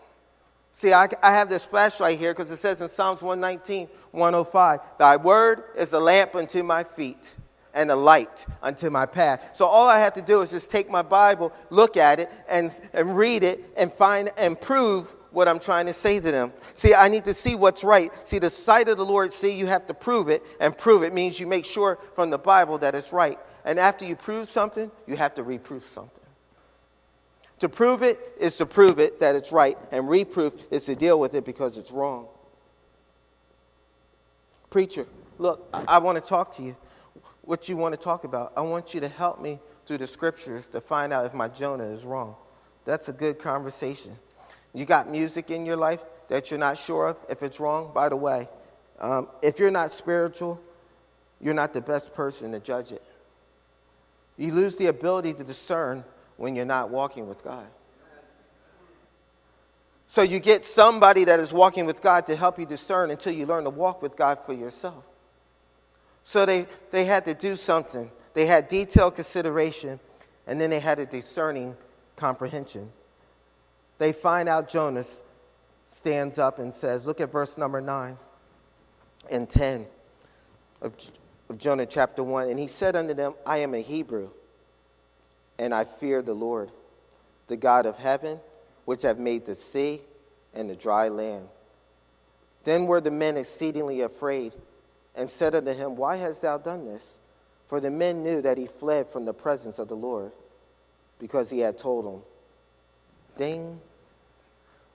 See, 0.72 0.92
I, 0.92 1.08
I 1.22 1.32
have 1.32 1.48
this 1.48 1.64
flashlight 1.64 2.18
here 2.18 2.32
because 2.32 2.50
it 2.50 2.56
says 2.56 2.80
in 2.80 2.88
Psalms 2.88 3.22
119, 3.22 3.88
105, 4.10 4.80
Thy 4.98 5.16
word 5.16 5.64
is 5.76 5.92
a 5.92 6.00
lamp 6.00 6.34
unto 6.34 6.62
my 6.62 6.84
feet 6.84 7.36
and 7.74 7.90
a 7.90 7.96
light 7.96 8.46
unto 8.62 8.90
my 8.90 9.06
path. 9.06 9.50
So 9.54 9.66
all 9.66 9.88
I 9.88 10.00
have 10.00 10.14
to 10.14 10.22
do 10.22 10.42
is 10.42 10.50
just 10.50 10.70
take 10.70 10.90
my 10.90 11.02
Bible, 11.02 11.52
look 11.70 11.96
at 11.96 12.18
it, 12.18 12.30
and, 12.48 12.72
and 12.92 13.16
read 13.16 13.44
it, 13.44 13.72
and 13.76 13.92
find 13.92 14.30
and 14.36 14.60
prove 14.60 15.14
what 15.30 15.48
I'm 15.48 15.58
trying 15.58 15.86
to 15.86 15.92
say 15.92 16.20
to 16.20 16.30
them. 16.30 16.52
See, 16.74 16.94
I 16.94 17.08
need 17.08 17.24
to 17.24 17.34
see 17.34 17.54
what's 17.54 17.84
right. 17.84 18.10
See, 18.26 18.38
the 18.38 18.50
sight 18.50 18.88
of 18.88 18.96
the 18.96 19.04
Lord, 19.04 19.32
see, 19.32 19.52
you 19.52 19.66
have 19.66 19.86
to 19.86 19.94
prove 19.94 20.28
it, 20.28 20.42
and 20.60 20.76
prove 20.76 21.02
it 21.02 21.12
means 21.12 21.38
you 21.38 21.46
make 21.46 21.64
sure 21.64 21.98
from 22.14 22.30
the 22.30 22.38
Bible 22.38 22.78
that 22.78 22.94
it's 22.94 23.12
right. 23.12 23.38
And 23.64 23.78
after 23.78 24.04
you 24.04 24.16
prove 24.16 24.48
something, 24.48 24.90
you 25.06 25.16
have 25.16 25.34
to 25.34 25.42
reprove 25.42 25.84
something. 25.84 26.20
To 27.60 27.68
prove 27.68 28.02
it 28.02 28.18
is 28.38 28.56
to 28.56 28.66
prove 28.66 28.98
it 28.98 29.20
that 29.20 29.34
it's 29.34 29.52
right, 29.52 29.76
and 29.92 30.08
reproof 30.08 30.54
is 30.70 30.86
to 30.86 30.96
deal 30.96 31.20
with 31.20 31.34
it 31.34 31.44
because 31.44 31.76
it's 31.76 31.90
wrong. 31.90 32.26
Preacher, 34.70 35.06
look, 35.38 35.68
I, 35.72 35.84
I 35.86 35.98
want 35.98 36.16
to 36.16 36.26
talk 36.26 36.54
to 36.56 36.62
you. 36.62 36.76
What 37.42 37.68
you 37.68 37.76
want 37.76 37.94
to 37.94 38.00
talk 38.00 38.24
about? 38.24 38.52
I 38.56 38.62
want 38.62 38.94
you 38.94 39.00
to 39.00 39.08
help 39.08 39.40
me 39.40 39.58
through 39.84 39.98
the 39.98 40.06
scriptures 40.06 40.68
to 40.68 40.80
find 40.80 41.12
out 41.12 41.26
if 41.26 41.34
my 41.34 41.48
Jonah 41.48 41.84
is 41.84 42.04
wrong. 42.04 42.36
That's 42.84 43.08
a 43.08 43.12
good 43.12 43.38
conversation. 43.38 44.16
You 44.72 44.84
got 44.84 45.10
music 45.10 45.50
in 45.50 45.66
your 45.66 45.76
life 45.76 46.02
that 46.28 46.50
you're 46.50 46.60
not 46.60 46.78
sure 46.78 47.08
of 47.08 47.16
if 47.28 47.42
it's 47.42 47.58
wrong? 47.58 47.90
By 47.92 48.08
the 48.08 48.16
way, 48.16 48.48
um, 49.00 49.28
if 49.42 49.58
you're 49.58 49.70
not 49.70 49.90
spiritual, 49.90 50.60
you're 51.40 51.54
not 51.54 51.72
the 51.72 51.80
best 51.80 52.14
person 52.14 52.52
to 52.52 52.60
judge 52.60 52.92
it. 52.92 53.02
You 54.36 54.52
lose 54.52 54.76
the 54.76 54.86
ability 54.86 55.34
to 55.34 55.44
discern 55.44 56.04
when 56.36 56.54
you're 56.54 56.64
not 56.64 56.90
walking 56.90 57.28
with 57.28 57.42
God. 57.42 57.66
So 60.08 60.22
you 60.22 60.40
get 60.40 60.64
somebody 60.64 61.24
that 61.24 61.38
is 61.38 61.52
walking 61.52 61.86
with 61.86 62.02
God 62.02 62.26
to 62.26 62.34
help 62.34 62.58
you 62.58 62.66
discern 62.66 63.10
until 63.10 63.32
you 63.32 63.46
learn 63.46 63.64
to 63.64 63.70
walk 63.70 64.02
with 64.02 64.16
God 64.16 64.38
for 64.44 64.52
yourself. 64.52 65.04
So 66.24 66.44
they, 66.44 66.66
they 66.90 67.04
had 67.04 67.24
to 67.26 67.34
do 67.34 67.54
something. 67.54 68.10
They 68.34 68.46
had 68.46 68.68
detailed 68.68 69.14
consideration, 69.14 70.00
and 70.46 70.60
then 70.60 70.70
they 70.70 70.80
had 70.80 70.98
a 70.98 71.06
discerning 71.06 71.76
comprehension. 72.16 72.90
They 74.00 74.14
find 74.14 74.48
out 74.48 74.70
Jonas 74.70 75.22
stands 75.90 76.38
up 76.38 76.58
and 76.58 76.74
says, 76.74 77.06
Look 77.06 77.20
at 77.20 77.30
verse 77.30 77.58
number 77.58 77.82
9 77.82 78.16
and 79.30 79.48
10 79.48 79.86
of, 80.80 80.94
of 81.50 81.58
Jonah 81.58 81.84
chapter 81.84 82.24
1. 82.24 82.48
And 82.48 82.58
he 82.58 82.66
said 82.66 82.96
unto 82.96 83.12
them, 83.12 83.34
I 83.44 83.58
am 83.58 83.74
a 83.74 83.82
Hebrew 83.82 84.30
and 85.58 85.74
I 85.74 85.84
fear 85.84 86.22
the 86.22 86.32
Lord, 86.32 86.70
the 87.48 87.58
God 87.58 87.84
of 87.84 87.98
heaven, 87.98 88.40
which 88.86 89.02
have 89.02 89.18
made 89.18 89.44
the 89.44 89.54
sea 89.54 90.00
and 90.54 90.70
the 90.70 90.76
dry 90.76 91.08
land. 91.08 91.46
Then 92.64 92.86
were 92.86 93.02
the 93.02 93.10
men 93.10 93.36
exceedingly 93.36 94.00
afraid, 94.00 94.54
and 95.14 95.28
said 95.28 95.54
unto 95.54 95.74
him, 95.74 95.96
Why 95.96 96.16
hast 96.16 96.40
thou 96.40 96.56
done 96.56 96.86
this? 96.86 97.06
For 97.68 97.80
the 97.80 97.90
men 97.90 98.24
knew 98.24 98.40
that 98.40 98.56
he 98.56 98.64
fled 98.64 99.10
from 99.10 99.26
the 99.26 99.34
presence 99.34 99.78
of 99.78 99.88
the 99.88 99.94
Lord, 99.94 100.32
because 101.18 101.50
he 101.50 101.58
had 101.58 101.78
told 101.78 102.06
them. 102.06 102.22
Ding, 103.36 103.80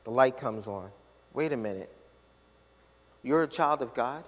the 0.06 0.12
light 0.12 0.38
comes 0.38 0.66
on. 0.68 0.90
Wait 1.34 1.52
a 1.52 1.58
minute. 1.58 1.92
You're 3.22 3.44
a 3.44 3.48
child 3.48 3.82
of 3.82 3.94
God, 3.94 4.24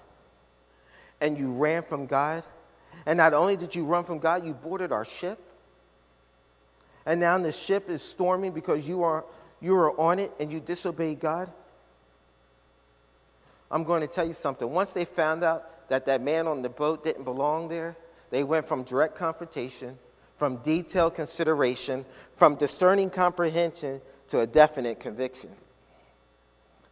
and 1.22 1.38
you 1.38 1.54
ran 1.54 1.84
from 1.84 2.06
God. 2.06 2.44
And 3.06 3.18
not 3.18 3.34
only 3.34 3.56
did 3.56 3.74
you 3.74 3.86
run 3.86 4.04
from 4.04 4.20
God, 4.20 4.46
you 4.46 4.54
boarded 4.54 4.92
our 4.92 5.06
ship 5.06 5.40
and 7.08 7.22
now 7.22 7.38
the 7.38 7.54
ship 7.54 7.90
is 7.90 8.02
storming 8.02 8.52
because 8.52 8.86
you 8.86 9.04
are, 9.04 9.24
you 9.62 9.74
are 9.76 9.98
on 9.98 10.20
it 10.20 10.30
and 10.42 10.52
you 10.52 10.60
disobeyed 10.60 11.22
God? 11.22 11.50
I'm 13.72 13.86
going 13.86 14.02
to 14.02 14.08
tell 14.08 14.28
you 14.28 14.34
something. 14.34 14.70
Once 14.70 14.92
they 14.92 15.06
found 15.06 15.42
out 15.42 15.88
that 15.88 16.06
that 16.08 16.22
man 16.22 16.48
on 16.48 16.62
the 16.62 16.70
boat 16.70 17.06
didn't 17.06 17.24
belong 17.24 17.70
there, 17.70 17.96
they 18.30 18.44
went 18.44 18.68
from 18.68 18.84
direct 18.84 19.16
confrontation, 19.16 19.98
from 20.38 20.58
detailed 20.58 21.16
consideration, 21.16 22.04
from 22.36 22.56
discerning 22.56 23.10
comprehension 23.10 24.02
to 24.28 24.42
a 24.42 24.48
definite 24.48 25.00
conviction. 25.00 25.52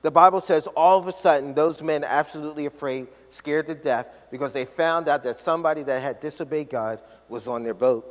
The 0.06 0.12
Bible 0.12 0.40
says 0.40 0.68
all 0.68 1.00
of 1.00 1.08
a 1.08 1.12
sudden 1.12 1.56
those 1.56 1.82
men 1.82 2.04
absolutely 2.04 2.68
afraid, 2.68 3.08
scared 3.28 3.66
to 3.66 3.74
death, 3.74 4.06
because 4.30 4.54
they 4.54 4.66
found 4.66 5.08
out 5.08 5.24
that 5.24 5.36
somebody 5.36 5.82
that 5.82 6.00
had 6.00 6.20
disobeyed 6.20 6.70
God 6.70 7.02
was 7.28 7.48
on 7.48 7.64
their 7.64 7.74
boat. 7.74 8.06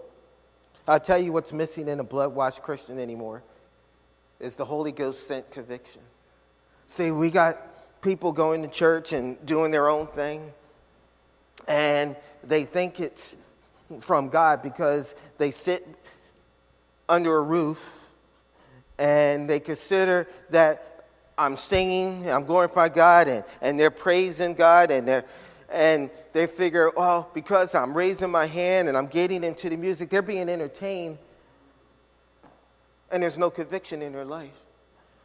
I'll 0.89 0.99
tell 0.99 1.21
you 1.21 1.31
what's 1.33 1.53
missing 1.53 1.87
in 1.87 2.01
a 2.01 2.03
blood 2.03 2.35
washed 2.35 2.63
Christian 2.63 2.99
anymore 2.99 3.45
is 4.41 4.57
the 4.57 4.65
Holy 4.65 4.91
Ghost 4.91 5.29
sent 5.29 5.49
conviction. 5.53 6.03
See, 6.89 7.13
we 7.13 7.31
got 7.31 7.61
people 8.03 8.33
going 8.33 8.63
to 8.63 8.69
church 8.69 9.13
and 9.13 9.47
doing 9.47 9.71
their 9.71 9.89
own 9.89 10.09
thing, 10.09 10.53
and 11.69 12.17
they 12.43 12.65
think 12.65 12.99
it's 12.99 13.37
from 14.01 14.31
God 14.31 14.63
because 14.63 15.15
they 15.39 15.53
sit 15.53 15.87
under 17.09 17.37
a 17.37 17.43
roof 17.43 17.81
and 18.99 19.49
they 19.49 19.61
consider 19.61 20.27
that 20.51 20.94
I'm 21.37 21.57
singing, 21.57 22.31
I'm 22.31 22.45
glorifying 22.45 22.93
God, 22.93 23.29
and, 23.29 23.45
and 23.61 23.79
they're 23.79 23.91
praising 23.91 24.55
God, 24.55 24.91
and 24.91 25.07
they're 25.09 25.25
and 25.75 26.09
they 26.33 26.47
figure, 26.47 26.91
well, 26.97 27.29
because 27.35 27.75
I'm 27.75 27.95
raising 27.95 28.31
my 28.31 28.47
hand 28.47 28.89
and 28.89 28.97
I'm 28.97 29.09
getting 29.09 29.45
into 29.45 29.69
the 29.69 29.77
music, 29.77 30.09
they're 30.09 30.23
being 30.23 30.49
entertained, 30.49 31.19
and 33.11 33.23
there's 33.23 33.39
no 33.39 33.51
conviction 33.51 34.01
in 34.01 34.13
their 34.13 34.25
life. 34.25 34.63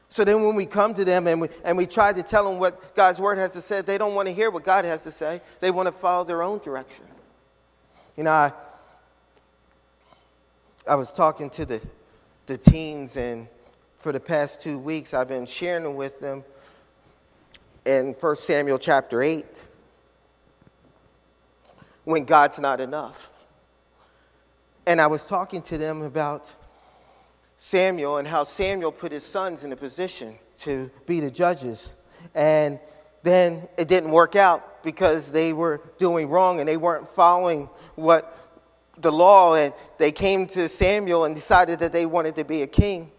So 0.09 0.25
then 0.25 0.43
when 0.43 0.55
we 0.55 0.65
come 0.65 0.95
to 0.95 1.05
them 1.05 1.27
and 1.27 1.39
we, 1.41 1.49
and 1.63 1.77
we 1.77 1.85
try 1.85 2.11
to 2.11 2.23
tell 2.23 2.49
them 2.49 2.59
what 2.59 2.95
God's 2.95 3.19
word 3.19 3.37
has 3.37 3.53
to 3.53 3.61
say, 3.61 3.81
they 3.81 3.99
don't 3.99 4.15
want 4.15 4.27
to 4.27 4.33
hear 4.33 4.49
what 4.49 4.63
God 4.63 4.85
has 4.85 5.03
to 5.03 5.11
say. 5.11 5.39
They 5.59 5.69
want 5.69 5.87
to 5.87 5.91
follow 5.91 6.23
their 6.23 6.41
own 6.41 6.57
direction. 6.59 7.05
You 8.17 8.23
know, 8.23 8.31
I, 8.31 8.51
I 10.87 10.95
was 10.95 11.11
talking 11.11 11.51
to 11.51 11.65
the, 11.65 11.81
the 12.47 12.57
teens, 12.57 13.17
and 13.17 13.47
for 13.99 14.13
the 14.13 14.19
past 14.19 14.61
two 14.61 14.79
weeks, 14.79 15.13
I've 15.13 15.27
been 15.27 15.45
sharing 15.45 15.95
with 15.95 16.19
them 16.21 16.43
in 17.85 18.13
1 18.13 18.35
Samuel 18.37 18.79
chapter 18.79 19.21
8 19.21 19.45
when 22.05 22.23
God's 22.23 22.59
not 22.59 22.79
enough. 22.79 23.29
And 24.87 25.01
I 25.01 25.07
was 25.07 25.25
talking 25.25 25.61
to 25.63 25.77
them 25.77 26.01
about 26.01 26.49
Samuel 27.57 28.17
and 28.17 28.27
how 28.27 28.45
Samuel 28.45 28.93
put 28.93 29.11
his 29.11 29.25
sons 29.25 29.65
in 29.65 29.73
a 29.73 29.75
position 29.75 30.39
to 30.61 30.89
be 31.05 31.19
the 31.19 31.29
judges. 31.29 31.91
And 32.33 32.79
then 33.21 33.67
it 33.77 33.89
didn't 33.89 34.11
work 34.11 34.37
out 34.37 34.81
because 34.81 35.29
they 35.29 35.51
were 35.51 35.81
doing 35.97 36.29
wrong 36.29 36.61
and 36.61 36.69
they 36.69 36.77
weren't 36.77 37.09
following 37.09 37.69
what 37.95 38.37
the 38.97 39.11
law. 39.11 39.55
And 39.55 39.73
they 39.97 40.13
came 40.13 40.47
to 40.47 40.69
Samuel 40.69 41.25
and 41.25 41.35
decided 41.35 41.79
that 41.79 41.91
they 41.91 42.05
wanted 42.05 42.37
to 42.37 42.45
be 42.45 42.61
a 42.61 42.67
king. 42.67 43.11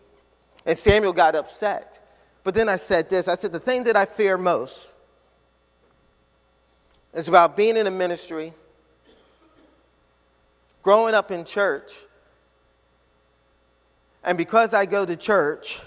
And 0.67 0.77
Samuel 0.77 1.13
got 1.13 1.35
upset. 1.35 2.01
But 2.45 2.55
then 2.55 2.69
I 2.69 2.77
said 2.77 3.11
this 3.11 3.29
I 3.29 3.35
said, 3.35 3.53
the 3.53 3.61
thing 3.61 3.85
that 3.85 3.97
I 3.97 4.05
fear 4.05 4.39
most 4.39 4.91
is 7.13 7.29
about 7.29 7.57
being 7.57 7.77
in 7.77 7.87
a 7.87 7.91
ministry, 7.91 8.53
growing 10.83 11.15
up 11.15 11.31
in 11.31 11.45
church 11.45 11.93
and 14.23 14.37
because 14.37 14.75
I 14.75 14.87
go 14.87 15.07
to 15.07 15.17
church, 15.17 15.81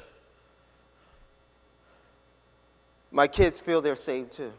my 3.11 3.27
kids 3.27 3.61
feel 3.61 3.81
they're 3.81 3.95
saved 3.95 4.33
too. 4.33 4.51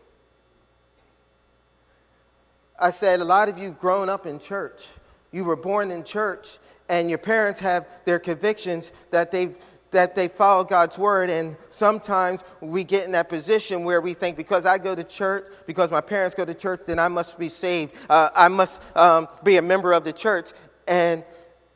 I 2.78 2.90
said, 2.90 3.20
a 3.20 3.24
lot 3.24 3.48
of 3.48 3.58
you 3.58 3.70
grown 3.70 4.08
up 4.08 4.26
in 4.26 4.38
church. 4.38 4.88
You 5.32 5.44
were 5.44 5.56
born 5.56 5.90
in 5.90 6.04
church, 6.04 6.58
and 6.88 7.08
your 7.08 7.18
parents 7.18 7.60
have 7.60 7.86
their 8.04 8.18
convictions 8.18 8.92
that 9.10 9.32
they 9.32 9.54
that 9.94 10.14
they 10.14 10.28
follow 10.28 10.62
God's 10.64 10.98
word. 10.98 11.30
And 11.30 11.56
sometimes 11.70 12.44
we 12.60 12.84
get 12.84 13.04
in 13.04 13.12
that 13.12 13.28
position 13.28 13.84
where 13.84 14.00
we 14.00 14.12
think, 14.12 14.36
because 14.36 14.66
I 14.66 14.76
go 14.78 14.94
to 14.94 15.02
church, 15.02 15.46
because 15.66 15.90
my 15.90 16.00
parents 16.00 16.34
go 16.34 16.44
to 16.44 16.54
church, 16.54 16.82
then 16.86 16.98
I 16.98 17.08
must 17.08 17.38
be 17.38 17.48
saved. 17.48 17.94
Uh, 18.10 18.28
I 18.34 18.48
must 18.48 18.82
um, 18.94 19.28
be 19.42 19.56
a 19.56 19.62
member 19.62 19.92
of 19.92 20.04
the 20.04 20.12
church. 20.12 20.50
And 20.86 21.24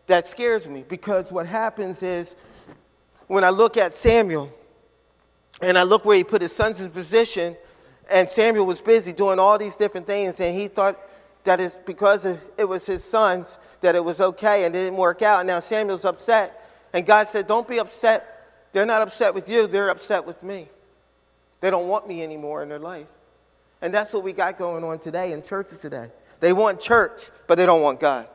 that 0.07 0.27
scares 0.27 0.69
me 0.69 0.85
because 0.89 1.33
what 1.33 1.47
happens 1.47 2.03
is 2.03 2.37
when 3.27 3.45
I 3.45 3.51
look 3.51 3.77
at 3.77 3.95
Samuel 3.95 4.53
and 5.63 5.79
I 5.79 5.83
look 5.83 6.05
where 6.05 6.17
he 6.17 6.25
put 6.25 6.43
his 6.43 6.53
sons 6.53 6.81
in 6.81 6.91
position, 6.91 7.57
and 8.11 8.29
Samuel 8.29 8.65
was 8.65 8.81
busy 8.81 9.13
doing 9.13 9.39
all 9.39 9.59
these 9.59 9.77
different 9.77 10.07
things, 10.07 10.41
and 10.41 10.59
he 10.59 10.69
thought 10.69 10.99
that 11.45 11.61
it's 11.61 11.79
because 11.81 12.25
it 12.25 12.69
was 12.69 12.87
his 12.87 13.05
sons 13.05 13.59
that 13.81 13.95
it 13.95 14.05
was 14.05 14.21
okay, 14.21 14.65
and 14.65 14.75
it 14.75 14.79
didn't 14.85 14.99
work 14.99 15.21
out. 15.21 15.45
Now 15.47 15.61
Samuel's 15.61 16.05
upset, 16.05 16.58
and 16.93 17.07
God 17.07 17.27
said, 17.29 17.47
Don't 17.47 17.69
be 17.69 17.79
upset. 17.79 18.35
They're 18.73 18.87
not 18.87 19.03
upset 19.03 19.35
with 19.35 19.49
you, 19.49 19.67
they're 19.67 19.89
upset 19.89 20.27
with 20.27 20.43
me. 20.43 20.69
They 21.61 21.71
don't 21.71 21.89
want 21.89 22.07
me 22.07 22.23
anymore 22.23 22.63
in 22.63 22.69
their 22.69 22.79
life. 22.79 23.09
And 23.81 23.93
that's 23.93 24.13
what 24.13 24.23
we 24.23 24.33
got 24.33 24.59
going 24.59 24.85
on 24.85 24.99
today 24.99 25.33
in 25.33 25.43
churches 25.43 25.81
today. 25.81 26.11
They 26.41 26.53
want 26.53 26.81
church, 26.81 27.31
but 27.47 27.57
they 27.57 27.67
don't 27.67 27.83
want 27.83 28.01
God. 28.01 28.29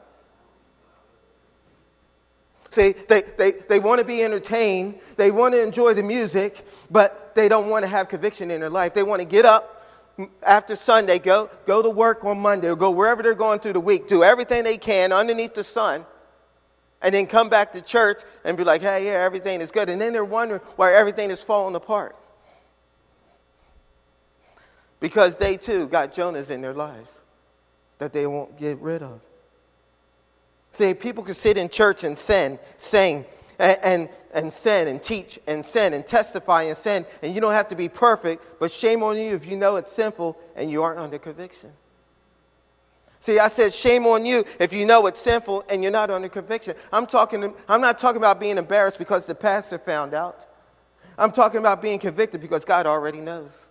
See, 2.69 2.93
they, 3.07 3.21
they, 3.37 3.51
they 3.69 3.79
want 3.79 3.99
to 3.99 4.05
be 4.05 4.23
entertained, 4.23 4.99
they 5.15 5.29
want 5.29 5.53
to 5.53 5.61
enjoy 5.61 5.93
the 5.93 6.01
music, 6.01 6.65
but 6.89 7.35
they 7.35 7.47
don't 7.47 7.69
want 7.69 7.83
to 7.83 7.87
have 7.87 8.09
conviction 8.09 8.49
in 8.49 8.61
their 8.61 8.69
life. 8.69 8.95
They 8.95 9.03
want 9.03 9.21
to 9.21 9.27
get 9.27 9.45
up 9.45 9.85
after 10.41 10.75
Sunday, 10.75 11.19
go, 11.19 11.49
go 11.67 11.81
to 11.81 11.89
work 11.89 12.25
on 12.25 12.39
Monday, 12.39 12.69
or 12.69 12.75
go 12.75 12.89
wherever 12.89 13.21
they're 13.21 13.35
going 13.35 13.59
through 13.59 13.73
the 13.73 13.79
week, 13.79 14.07
do 14.07 14.23
everything 14.23 14.63
they 14.63 14.77
can 14.77 15.11
underneath 15.11 15.53
the 15.53 15.63
sun, 15.63 16.05
and 17.03 17.13
then 17.13 17.27
come 17.27 17.49
back 17.49 17.73
to 17.73 17.81
church 17.81 18.21
and 18.45 18.57
be 18.57 18.63
like, 18.63 18.81
hey, 18.81 19.05
yeah, 19.05 19.23
everything 19.23 19.61
is 19.61 19.69
good. 19.69 19.89
And 19.89 20.01
then 20.01 20.13
they're 20.13 20.25
wondering 20.25 20.61
why 20.77 20.93
everything 20.93 21.29
is 21.29 21.43
falling 21.43 21.75
apart. 21.75 22.15
Because 25.01 25.37
they 25.37 25.57
too 25.57 25.87
got 25.87 26.13
Jonahs 26.13 26.49
in 26.49 26.61
their 26.61 26.73
lives 26.73 27.19
that 27.97 28.13
they 28.13 28.25
won't 28.25 28.57
get 28.57 28.79
rid 28.79 29.03
of. 29.03 29.19
See, 30.71 30.93
people 30.93 31.23
can 31.23 31.35
sit 31.35 31.57
in 31.57 31.67
church 31.69 32.05
and 32.05 32.17
sin, 32.17 32.57
sing, 32.77 33.25
and, 33.59 33.77
and, 33.83 34.09
and 34.33 34.51
sin 34.51 34.87
and 34.87 35.03
teach 35.03 35.37
and 35.45 35.63
sin 35.63 35.93
and 35.93 36.07
testify 36.07 36.63
and 36.63 36.77
sin, 36.77 37.05
and 37.21 37.35
you 37.35 37.41
don't 37.41 37.53
have 37.53 37.67
to 37.67 37.75
be 37.75 37.89
perfect, 37.89 38.43
but 38.59 38.71
shame 38.71 39.03
on 39.03 39.17
you 39.17 39.35
if 39.35 39.45
you 39.45 39.57
know 39.57 39.75
it's 39.75 39.91
sinful 39.91 40.37
and 40.55 40.71
you 40.71 40.81
aren't 40.81 40.99
under 40.99 41.19
conviction. 41.19 41.71
See, 43.23 43.39
I 43.39 43.47
said 43.47 43.73
shame 43.73 44.05
on 44.05 44.25
you 44.25 44.43
if 44.59 44.73
you 44.73 44.85
know 44.85 45.07
it's 45.07 45.21
sinful 45.21 45.63
and 45.69 45.81
you're 45.81 45.93
not 45.93 46.11
under 46.11 46.27
conviction. 46.27 46.75
I'm, 46.91 47.05
talking, 47.05 47.53
I'm 47.69 47.79
not 47.79 47.97
talking 47.97 48.17
about 48.17 48.37
being 48.37 48.57
embarrassed 48.57 48.99
because 48.99 49.25
the 49.25 49.33
pastor 49.33 49.77
found 49.77 50.13
out. 50.13 50.45
I'm 51.17 51.31
talking 51.31 51.59
about 51.59 51.81
being 51.81 51.99
convicted 51.99 52.41
because 52.41 52.65
God 52.65 52.85
already 52.85 53.21
knows. 53.21 53.69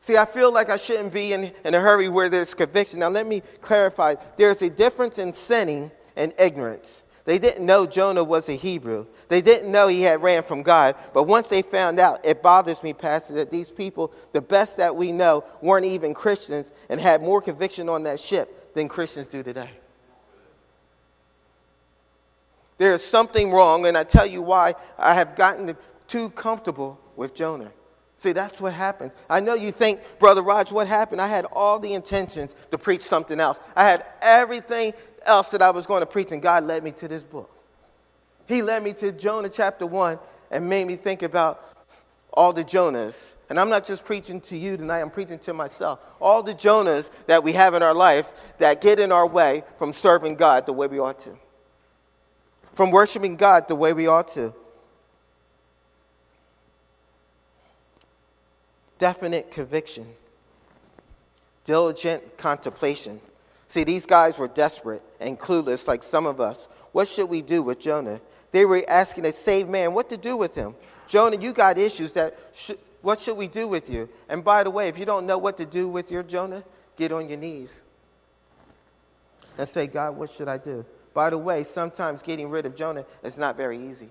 See, 0.00 0.16
I 0.16 0.24
feel 0.24 0.50
like 0.50 0.70
I 0.70 0.76
shouldn't 0.76 1.12
be 1.12 1.34
in, 1.34 1.52
in 1.64 1.74
a 1.74 1.78
hurry 1.78 2.08
where 2.08 2.28
there's 2.28 2.52
conviction. 2.52 2.98
Now, 2.98 3.10
let 3.10 3.28
me 3.28 3.44
clarify 3.60 4.16
there's 4.36 4.60
a 4.62 4.68
difference 4.68 5.18
in 5.18 5.32
sinning 5.32 5.92
and 6.16 6.34
ignorance. 6.40 7.04
They 7.26 7.38
didn't 7.38 7.64
know 7.64 7.86
Jonah 7.86 8.24
was 8.24 8.48
a 8.48 8.54
Hebrew. 8.54 9.06
They 9.32 9.40
didn't 9.40 9.72
know 9.72 9.88
he 9.88 10.02
had 10.02 10.22
ran 10.22 10.42
from 10.42 10.62
God. 10.62 10.94
But 11.14 11.22
once 11.22 11.48
they 11.48 11.62
found 11.62 11.98
out, 11.98 12.20
it 12.22 12.42
bothers 12.42 12.82
me, 12.82 12.92
Pastor, 12.92 13.32
that 13.36 13.50
these 13.50 13.70
people, 13.70 14.12
the 14.32 14.42
best 14.42 14.76
that 14.76 14.94
we 14.94 15.10
know, 15.10 15.42
weren't 15.62 15.86
even 15.86 16.12
Christians 16.12 16.70
and 16.90 17.00
had 17.00 17.22
more 17.22 17.40
conviction 17.40 17.88
on 17.88 18.02
that 18.02 18.20
ship 18.20 18.74
than 18.74 18.88
Christians 18.88 19.28
do 19.28 19.42
today. 19.42 19.70
There 22.76 22.92
is 22.92 23.02
something 23.02 23.50
wrong, 23.50 23.86
and 23.86 23.96
I 23.96 24.04
tell 24.04 24.26
you 24.26 24.42
why 24.42 24.74
I 24.98 25.14
have 25.14 25.34
gotten 25.34 25.74
too 26.06 26.28
comfortable 26.28 27.00
with 27.16 27.34
Jonah. 27.34 27.72
See, 28.18 28.32
that's 28.32 28.60
what 28.60 28.74
happens. 28.74 29.14
I 29.30 29.40
know 29.40 29.54
you 29.54 29.72
think, 29.72 30.02
Brother 30.18 30.42
Raj, 30.42 30.70
what 30.70 30.88
happened? 30.88 31.22
I 31.22 31.28
had 31.28 31.46
all 31.46 31.78
the 31.78 31.94
intentions 31.94 32.54
to 32.70 32.76
preach 32.76 33.00
something 33.00 33.40
else. 33.40 33.58
I 33.74 33.84
had 33.88 34.04
everything 34.20 34.92
else 35.24 35.48
that 35.52 35.62
I 35.62 35.70
was 35.70 35.86
going 35.86 36.00
to 36.00 36.06
preach, 36.06 36.32
and 36.32 36.42
God 36.42 36.64
led 36.64 36.84
me 36.84 36.90
to 36.90 37.08
this 37.08 37.22
book. 37.22 37.48
He 38.46 38.62
led 38.62 38.82
me 38.82 38.92
to 38.94 39.12
Jonah 39.12 39.48
chapter 39.48 39.86
1 39.86 40.18
and 40.50 40.68
made 40.68 40.86
me 40.86 40.96
think 40.96 41.22
about 41.22 41.64
all 42.32 42.52
the 42.52 42.64
Jonahs. 42.64 43.34
And 43.48 43.60
I'm 43.60 43.68
not 43.68 43.84
just 43.84 44.04
preaching 44.04 44.40
to 44.42 44.56
you 44.56 44.76
tonight, 44.76 45.00
I'm 45.00 45.10
preaching 45.10 45.38
to 45.40 45.52
myself. 45.52 46.00
All 46.20 46.42
the 46.42 46.54
Jonahs 46.54 47.10
that 47.26 47.42
we 47.44 47.52
have 47.52 47.74
in 47.74 47.82
our 47.82 47.94
life 47.94 48.32
that 48.58 48.80
get 48.80 48.98
in 48.98 49.12
our 49.12 49.26
way 49.26 49.64
from 49.78 49.92
serving 49.92 50.36
God 50.36 50.66
the 50.66 50.72
way 50.72 50.86
we 50.86 50.98
ought 50.98 51.18
to, 51.20 51.36
from 52.74 52.90
worshiping 52.90 53.36
God 53.36 53.68
the 53.68 53.76
way 53.76 53.92
we 53.92 54.06
ought 54.06 54.28
to. 54.28 54.54
definite 59.02 59.50
conviction, 59.50 60.06
diligent 61.64 62.38
contemplation. 62.38 63.20
See, 63.66 63.82
these 63.82 64.06
guys 64.06 64.38
were 64.38 64.46
desperate 64.46 65.02
and 65.18 65.36
clueless, 65.36 65.88
like 65.88 66.04
some 66.04 66.24
of 66.24 66.40
us. 66.40 66.68
What 66.92 67.08
should 67.08 67.28
we 67.28 67.42
do 67.42 67.64
with 67.64 67.80
Jonah? 67.80 68.20
They 68.52 68.64
were 68.64 68.82
asking 68.86 69.24
a 69.26 69.32
saved 69.32 69.68
man 69.68 69.94
what 69.94 70.08
to 70.10 70.16
do 70.16 70.36
with 70.36 70.54
him. 70.54 70.74
Jonah, 71.08 71.36
you 71.36 71.52
got 71.52 71.78
issues 71.78 72.12
that, 72.12 72.38
sh- 72.54 72.72
what 73.00 73.18
should 73.18 73.36
we 73.36 73.48
do 73.48 73.66
with 73.66 73.90
you? 73.90 74.08
And 74.28 74.44
by 74.44 74.62
the 74.62 74.70
way, 74.70 74.88
if 74.88 74.98
you 74.98 75.04
don't 75.04 75.26
know 75.26 75.38
what 75.38 75.56
to 75.56 75.66
do 75.66 75.88
with 75.88 76.10
your 76.10 76.22
Jonah, 76.22 76.62
get 76.96 77.12
on 77.12 77.28
your 77.28 77.38
knees 77.38 77.80
and 79.58 79.68
say, 79.68 79.86
God, 79.86 80.16
what 80.16 80.30
should 80.30 80.48
I 80.48 80.58
do? 80.58 80.84
By 81.14 81.30
the 81.30 81.38
way, 81.38 81.62
sometimes 81.62 82.22
getting 82.22 82.48
rid 82.48 82.64
of 82.64 82.74
Jonah 82.74 83.04
is 83.22 83.38
not 83.38 83.56
very 83.56 83.78
easy. 83.88 84.08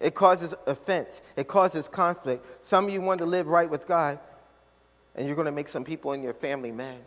It 0.00 0.14
causes 0.14 0.54
offense. 0.66 1.20
It 1.36 1.46
causes 1.46 1.86
conflict. 1.86 2.64
Some 2.64 2.86
of 2.86 2.90
you 2.90 3.00
want 3.00 3.18
to 3.18 3.26
live 3.26 3.46
right 3.46 3.68
with 3.68 3.86
God, 3.86 4.18
and 5.14 5.26
you're 5.26 5.36
going 5.36 5.46
to 5.46 5.52
make 5.52 5.68
some 5.68 5.84
people 5.84 6.12
in 6.12 6.22
your 6.22 6.32
family 6.32 6.72
mad. 6.72 6.98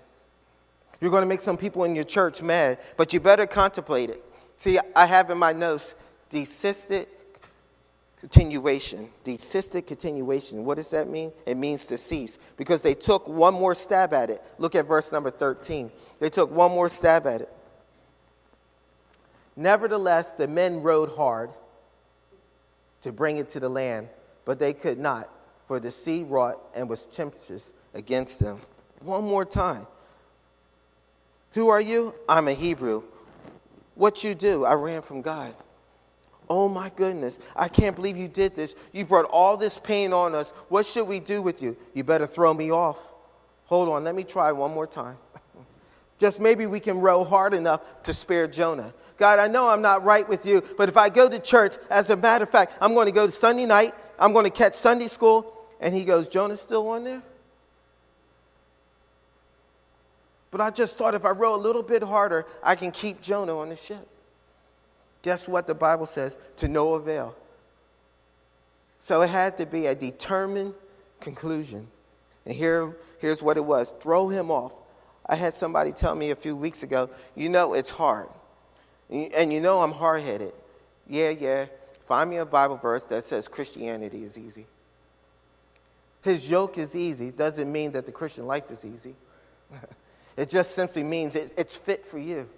You're 1.01 1.11
going 1.11 1.23
to 1.23 1.27
make 1.27 1.41
some 1.41 1.57
people 1.57 1.83
in 1.83 1.95
your 1.95 2.03
church 2.03 2.41
mad, 2.41 2.77
but 2.95 3.11
you 3.11 3.19
better 3.19 3.47
contemplate 3.47 4.09
it. 4.09 4.23
See, 4.55 4.79
I 4.95 5.05
have 5.05 5.29
in 5.29 5.37
my 5.37 5.53
notes 5.53 5.95
desisted 6.29 7.07
continuation. 8.19 9.09
Desisted 9.23 9.85
continuation. 9.85 10.63
What 10.63 10.75
does 10.75 10.89
that 10.91 11.09
mean? 11.09 11.33
It 11.45 11.57
means 11.57 11.85
to 11.87 11.97
cease 11.97 12.37
because 12.55 12.81
they 12.81 12.93
took 12.93 13.27
one 13.27 13.53
more 13.53 13.75
stab 13.75 14.13
at 14.13 14.29
it. 14.29 14.41
Look 14.57 14.75
at 14.75 14.87
verse 14.87 15.11
number 15.11 15.29
13. 15.29 15.91
They 16.19 16.29
took 16.29 16.49
one 16.49 16.71
more 16.71 16.87
stab 16.87 17.27
at 17.27 17.41
it. 17.41 17.53
Nevertheless, 19.55 20.33
the 20.33 20.47
men 20.47 20.81
rowed 20.81 21.15
hard 21.15 21.51
to 23.01 23.11
bring 23.11 23.37
it 23.37 23.49
to 23.49 23.59
the 23.59 23.69
land, 23.69 24.07
but 24.45 24.57
they 24.57 24.73
could 24.73 24.97
not, 24.97 25.29
for 25.67 25.79
the 25.79 25.91
sea 25.91 26.23
wrought 26.23 26.59
and 26.73 26.89
was 26.89 27.05
tempestuous 27.05 27.73
against 27.93 28.39
them. 28.39 28.61
One 29.01 29.25
more 29.25 29.45
time. 29.45 29.85
Who 31.51 31.69
are 31.69 31.81
you? 31.81 32.15
I'm 32.27 32.47
a 32.47 32.53
Hebrew. 32.53 33.03
What 33.95 34.23
you 34.23 34.35
do? 34.35 34.65
I 34.65 34.73
ran 34.73 35.01
from 35.01 35.21
God. 35.21 35.53
Oh 36.49 36.67
my 36.67 36.91
goodness, 36.95 37.39
I 37.55 37.67
can't 37.67 37.95
believe 37.95 38.17
you 38.17 38.27
did 38.27 38.53
this. 38.53 38.75
You 38.91 39.05
brought 39.05 39.25
all 39.25 39.55
this 39.55 39.79
pain 39.79 40.11
on 40.11 40.35
us. 40.35 40.51
What 40.69 40.85
should 40.85 41.07
we 41.07 41.19
do 41.19 41.41
with 41.41 41.61
you? 41.61 41.77
You 41.93 42.03
better 42.03 42.27
throw 42.27 42.53
me 42.53 42.71
off. 42.71 42.99
Hold 43.65 43.89
on, 43.89 44.03
let 44.03 44.13
me 44.13 44.23
try 44.23 44.51
one 44.51 44.73
more 44.73 44.85
time. 44.85 45.17
Just 46.19 46.39
maybe 46.39 46.67
we 46.67 46.79
can 46.79 46.99
row 46.99 47.23
hard 47.23 47.53
enough 47.53 47.81
to 48.03 48.13
spare 48.13 48.47
Jonah. 48.47 48.93
God, 49.17 49.39
I 49.39 49.47
know 49.47 49.69
I'm 49.69 49.81
not 49.81 50.03
right 50.03 50.27
with 50.27 50.45
you, 50.45 50.61
but 50.77 50.89
if 50.89 50.97
I 50.97 51.09
go 51.09 51.29
to 51.29 51.39
church, 51.39 51.75
as 51.89 52.09
a 52.09 52.17
matter 52.17 52.43
of 52.43 52.49
fact, 52.49 52.73
I'm 52.81 52.93
going 52.93 53.05
to 53.05 53.11
go 53.11 53.25
to 53.25 53.31
Sunday 53.31 53.65
night, 53.65 53.93
I'm 54.19 54.33
going 54.33 54.45
to 54.45 54.51
catch 54.51 54.75
Sunday 54.75 55.07
school. 55.07 55.53
And 55.79 55.93
he 55.93 56.03
goes, 56.03 56.27
Jonah's 56.27 56.61
still 56.61 56.87
on 56.89 57.03
there? 57.03 57.21
But 60.53 60.61
I 60.61 60.69
just 60.69 60.99
thought 60.99 61.15
if 61.15 61.25
I 61.25 61.31
row 61.31 61.55
a 61.55 61.57
little 61.57 61.81
bit 61.81 62.03
harder, 62.03 62.45
I 62.61 62.75
can 62.75 62.91
keep 62.91 63.23
Jonah 63.23 63.57
on 63.57 63.69
the 63.69 63.75
ship. 63.75 64.07
Guess 65.23 65.47
what 65.47 65.65
the 65.65 65.73
Bible 65.73 66.05
says? 66.05 66.37
To 66.57 66.67
no 66.67 66.93
avail. 66.93 67.35
So 68.99 69.23
it 69.23 69.31
had 69.31 69.57
to 69.57 69.65
be 69.65 69.87
a 69.87 69.95
determined 69.95 70.75
conclusion. 71.19 71.87
And 72.45 72.53
here, 72.53 72.95
here's 73.17 73.41
what 73.41 73.57
it 73.57 73.65
was 73.65 73.95
throw 73.99 74.27
him 74.29 74.51
off. 74.51 74.73
I 75.25 75.37
had 75.37 75.55
somebody 75.55 75.91
tell 75.91 76.13
me 76.13 76.29
a 76.29 76.35
few 76.35 76.55
weeks 76.55 76.83
ago, 76.83 77.09
you 77.33 77.49
know, 77.49 77.73
it's 77.73 77.89
hard. 77.89 78.27
And 79.09 79.51
you 79.51 79.59
know, 79.59 79.81
I'm 79.81 79.91
hard 79.91 80.21
headed. 80.21 80.53
Yeah, 81.07 81.29
yeah. 81.31 81.65
Find 82.07 82.29
me 82.29 82.37
a 82.37 82.45
Bible 82.45 82.77
verse 82.77 83.05
that 83.05 83.23
says 83.23 83.47
Christianity 83.47 84.23
is 84.23 84.37
easy. 84.37 84.67
His 86.21 86.47
yoke 86.47 86.77
is 86.77 86.95
easy 86.95 87.31
doesn't 87.31 87.71
mean 87.71 87.93
that 87.93 88.05
the 88.05 88.11
Christian 88.11 88.45
life 88.45 88.69
is 88.69 88.85
easy. 88.85 89.15
it 90.37 90.49
just 90.49 90.75
simply 90.75 91.03
means 91.03 91.35
it's 91.35 91.75
fit 91.75 92.05
for 92.05 92.17
you. 92.17 92.49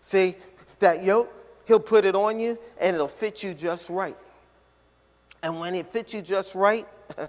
See, 0.00 0.36
that 0.80 1.04
yoke, 1.04 1.32
he'll 1.66 1.80
put 1.80 2.04
it 2.04 2.14
on 2.14 2.40
you 2.40 2.58
and 2.80 2.94
it'll 2.94 3.08
fit 3.08 3.42
you 3.42 3.54
just 3.54 3.88
right. 3.88 4.16
And 5.42 5.58
when 5.60 5.74
it 5.74 5.86
fits 5.86 6.12
you 6.12 6.22
just 6.22 6.54
right, 6.54 6.86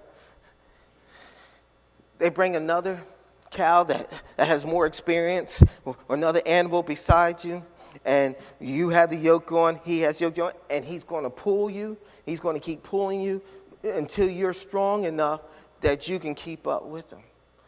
they 2.18 2.28
bring 2.28 2.56
another 2.56 3.02
cow 3.50 3.84
that, 3.84 4.10
that 4.36 4.48
has 4.48 4.64
more 4.64 4.86
experience 4.86 5.62
or 5.84 5.96
another 6.08 6.40
animal 6.46 6.82
beside 6.82 7.44
you 7.44 7.62
and 8.04 8.34
you 8.60 8.88
have 8.88 9.10
the 9.10 9.16
yoke 9.16 9.52
on, 9.52 9.80
he 9.84 10.00
has 10.00 10.20
yoke 10.20 10.38
on, 10.38 10.52
and 10.70 10.84
he's 10.84 11.04
going 11.04 11.24
to 11.24 11.30
pull 11.30 11.70
you. 11.70 11.96
He's 12.26 12.40
going 12.40 12.54
to 12.54 12.60
keep 12.60 12.82
pulling 12.82 13.20
you 13.20 13.42
until 13.82 14.28
you're 14.28 14.54
strong 14.54 15.04
enough 15.04 15.40
that 15.80 16.08
you 16.08 16.18
can 16.18 16.34
keep 16.34 16.66
up 16.66 16.84
with 16.86 17.12
him. 17.12 17.20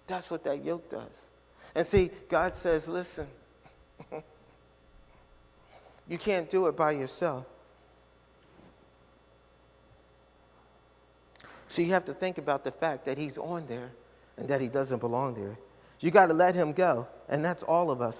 That's 0.06 0.30
what 0.30 0.44
that 0.44 0.64
yoke 0.64 0.88
does. 0.90 1.23
And 1.74 1.86
see, 1.86 2.10
God 2.28 2.54
says, 2.54 2.88
listen, 2.88 3.26
you 6.08 6.18
can't 6.18 6.48
do 6.48 6.66
it 6.68 6.76
by 6.76 6.92
yourself. 6.92 7.46
So 11.68 11.82
you 11.82 11.92
have 11.92 12.04
to 12.04 12.14
think 12.14 12.38
about 12.38 12.62
the 12.62 12.70
fact 12.70 13.04
that 13.06 13.18
he's 13.18 13.36
on 13.36 13.66
there 13.66 13.90
and 14.36 14.48
that 14.48 14.60
he 14.60 14.68
doesn't 14.68 14.98
belong 14.98 15.34
there. 15.34 15.58
You 15.98 16.10
got 16.10 16.26
to 16.26 16.34
let 16.34 16.54
him 16.54 16.72
go, 16.72 17.08
and 17.28 17.44
that's 17.44 17.62
all 17.62 17.90
of 17.90 18.00
us. 18.00 18.16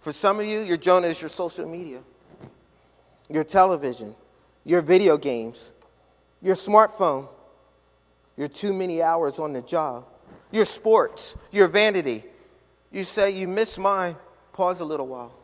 For 0.00 0.12
some 0.12 0.40
of 0.40 0.46
you, 0.46 0.60
your 0.62 0.76
Jonah 0.76 1.08
is 1.08 1.20
your 1.20 1.28
social 1.28 1.68
media, 1.68 2.00
your 3.28 3.44
television, 3.44 4.14
your 4.64 4.80
video 4.80 5.16
games, 5.16 5.70
your 6.42 6.56
smartphone, 6.56 7.28
your 8.36 8.48
too 8.48 8.72
many 8.72 9.02
hours 9.02 9.38
on 9.38 9.52
the 9.52 9.62
job, 9.62 10.04
your 10.50 10.64
sports, 10.64 11.36
your 11.52 11.68
vanity. 11.68 12.24
You 12.96 13.04
say, 13.04 13.30
You 13.32 13.46
miss 13.46 13.76
mine. 13.76 14.16
Pause 14.54 14.80
a 14.80 14.86
little 14.86 15.06
while. 15.06 15.34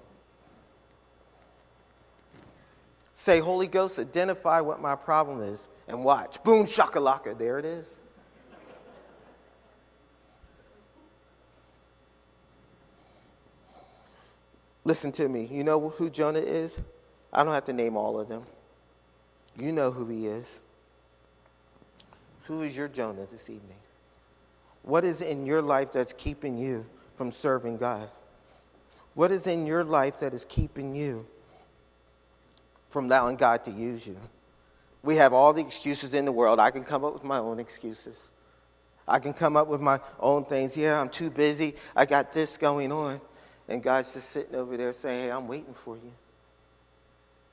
Say, 3.15 3.41
Holy 3.41 3.67
Ghost, 3.67 3.99
identify 3.99 4.63
what 4.63 4.81
my 4.81 4.97
problem 4.97 5.43
is 5.43 5.69
and 5.87 6.03
watch. 6.03 6.43
Boom, 6.45 6.65
shakalaka, 6.65 7.37
there 7.37 7.59
it 7.59 7.67
is. 7.67 7.95
Listen 14.85 15.13
to 15.13 15.29
me. 15.29 15.47
You 15.53 15.63
know 15.63 15.91
who 15.91 16.09
Jonah 16.09 16.39
is? 16.39 16.79
I 17.35 17.45
don't 17.45 17.53
have 17.53 17.65
to 17.65 17.75
name 17.75 17.99
all 17.99 18.19
of 18.19 18.29
them. 18.29 18.45
You 19.59 19.73
know 19.73 19.91
who 19.91 20.07
he 20.07 20.27
is. 20.27 20.63
Who 22.45 22.63
is 22.63 22.75
your 22.75 22.89
Jonah 22.89 23.27
this 23.27 23.51
evening? 23.51 23.77
What 24.85 25.05
is 25.05 25.21
in 25.21 25.45
your 25.45 25.61
life 25.61 25.93
that's 25.93 26.15
keeping 26.15 26.57
you 26.57 26.87
from 27.17 27.33
serving 27.33 27.79
God? 27.79 28.09
What 29.15 29.31
is 29.31 29.47
in 29.47 29.67
your 29.67 29.85
life 29.85 30.21
that 30.21 30.35
is 30.35 30.45
keeping 30.45 30.95
you 30.95 31.27
from 32.91 33.07
allowing 33.07 33.37
God 33.37 33.65
to 33.65 33.71
use 33.71 34.07
you? 34.07 34.17
We 35.03 35.17
have 35.17 35.33
all 35.33 35.53
the 35.53 35.61
excuses 35.61 36.15
in 36.15 36.25
the 36.25 36.33
world. 36.33 36.61
I 36.61 36.71
can 36.71 36.85
come 36.85 37.05
up 37.05 37.13
with 37.13 37.25
my 37.25 37.39
own 37.39 37.59
excuses. 37.59 38.31
I 39.07 39.19
can 39.19 39.33
come 39.33 39.57
up 39.57 39.67
with 39.67 39.81
my 39.81 40.01
own 40.21 40.45
things. 40.45 40.77
Yeah, 40.77 41.01
I'm 41.01 41.09
too 41.09 41.29
busy. 41.29 41.75
I 41.97 42.07
got 42.07 42.33
this 42.33 42.57
going 42.57 42.93
on. 42.93 43.21
And 43.69 43.83
God's 43.83 44.15
just 44.15 44.31
sitting 44.31 44.55
over 44.55 44.77
there 44.77 44.93
saying, 44.93 45.25
Hey, 45.25 45.31
I'm 45.31 45.49
waiting 45.49 45.75
for 45.75 45.97
you. 45.97 46.13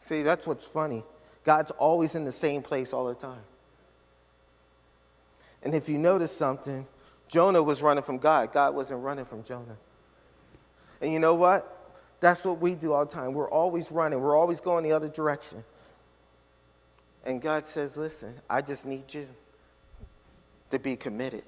See, 0.02 0.22
that's 0.22 0.46
what's 0.46 0.64
funny. 0.64 1.04
God's 1.44 1.72
always 1.72 2.16
in 2.16 2.26
the 2.26 2.32
same 2.32 2.62
place 2.62 2.94
all 2.94 3.08
the 3.08 3.16
time. 3.16 3.42
And 5.64 5.74
if 5.74 5.90
you 5.90 5.98
notice 5.98 6.36
something, 6.36 6.86
Jonah 7.30 7.64
was 7.64 7.82
running 7.82 8.04
from 8.04 8.18
God. 8.18 8.52
God 8.52 8.76
wasn't 8.76 9.02
running 9.02 9.26
from 9.26 9.44
Jonah. 9.44 9.78
And 11.00 11.14
you 11.14 11.20
know 11.20 11.36
what? 11.36 11.76
That's 12.20 12.44
what 12.44 12.60
we 12.60 12.76
do 12.76 12.92
all 12.92 13.06
the 13.06 13.12
time. 13.12 13.34
We're 13.34 13.50
always 13.50 13.92
running, 13.92 14.20
we're 14.20 14.36
always 14.36 14.60
going 14.60 14.84
the 14.84 14.92
other 14.92 15.08
direction. 15.08 15.64
And 17.24 17.42
God 17.42 17.66
says, 17.66 17.96
Listen, 17.96 18.34
I 18.50 18.62
just 18.62 18.86
need 18.86 19.14
you 19.14 19.28
to 20.72 20.80
be 20.80 20.96
committed. 20.96 21.44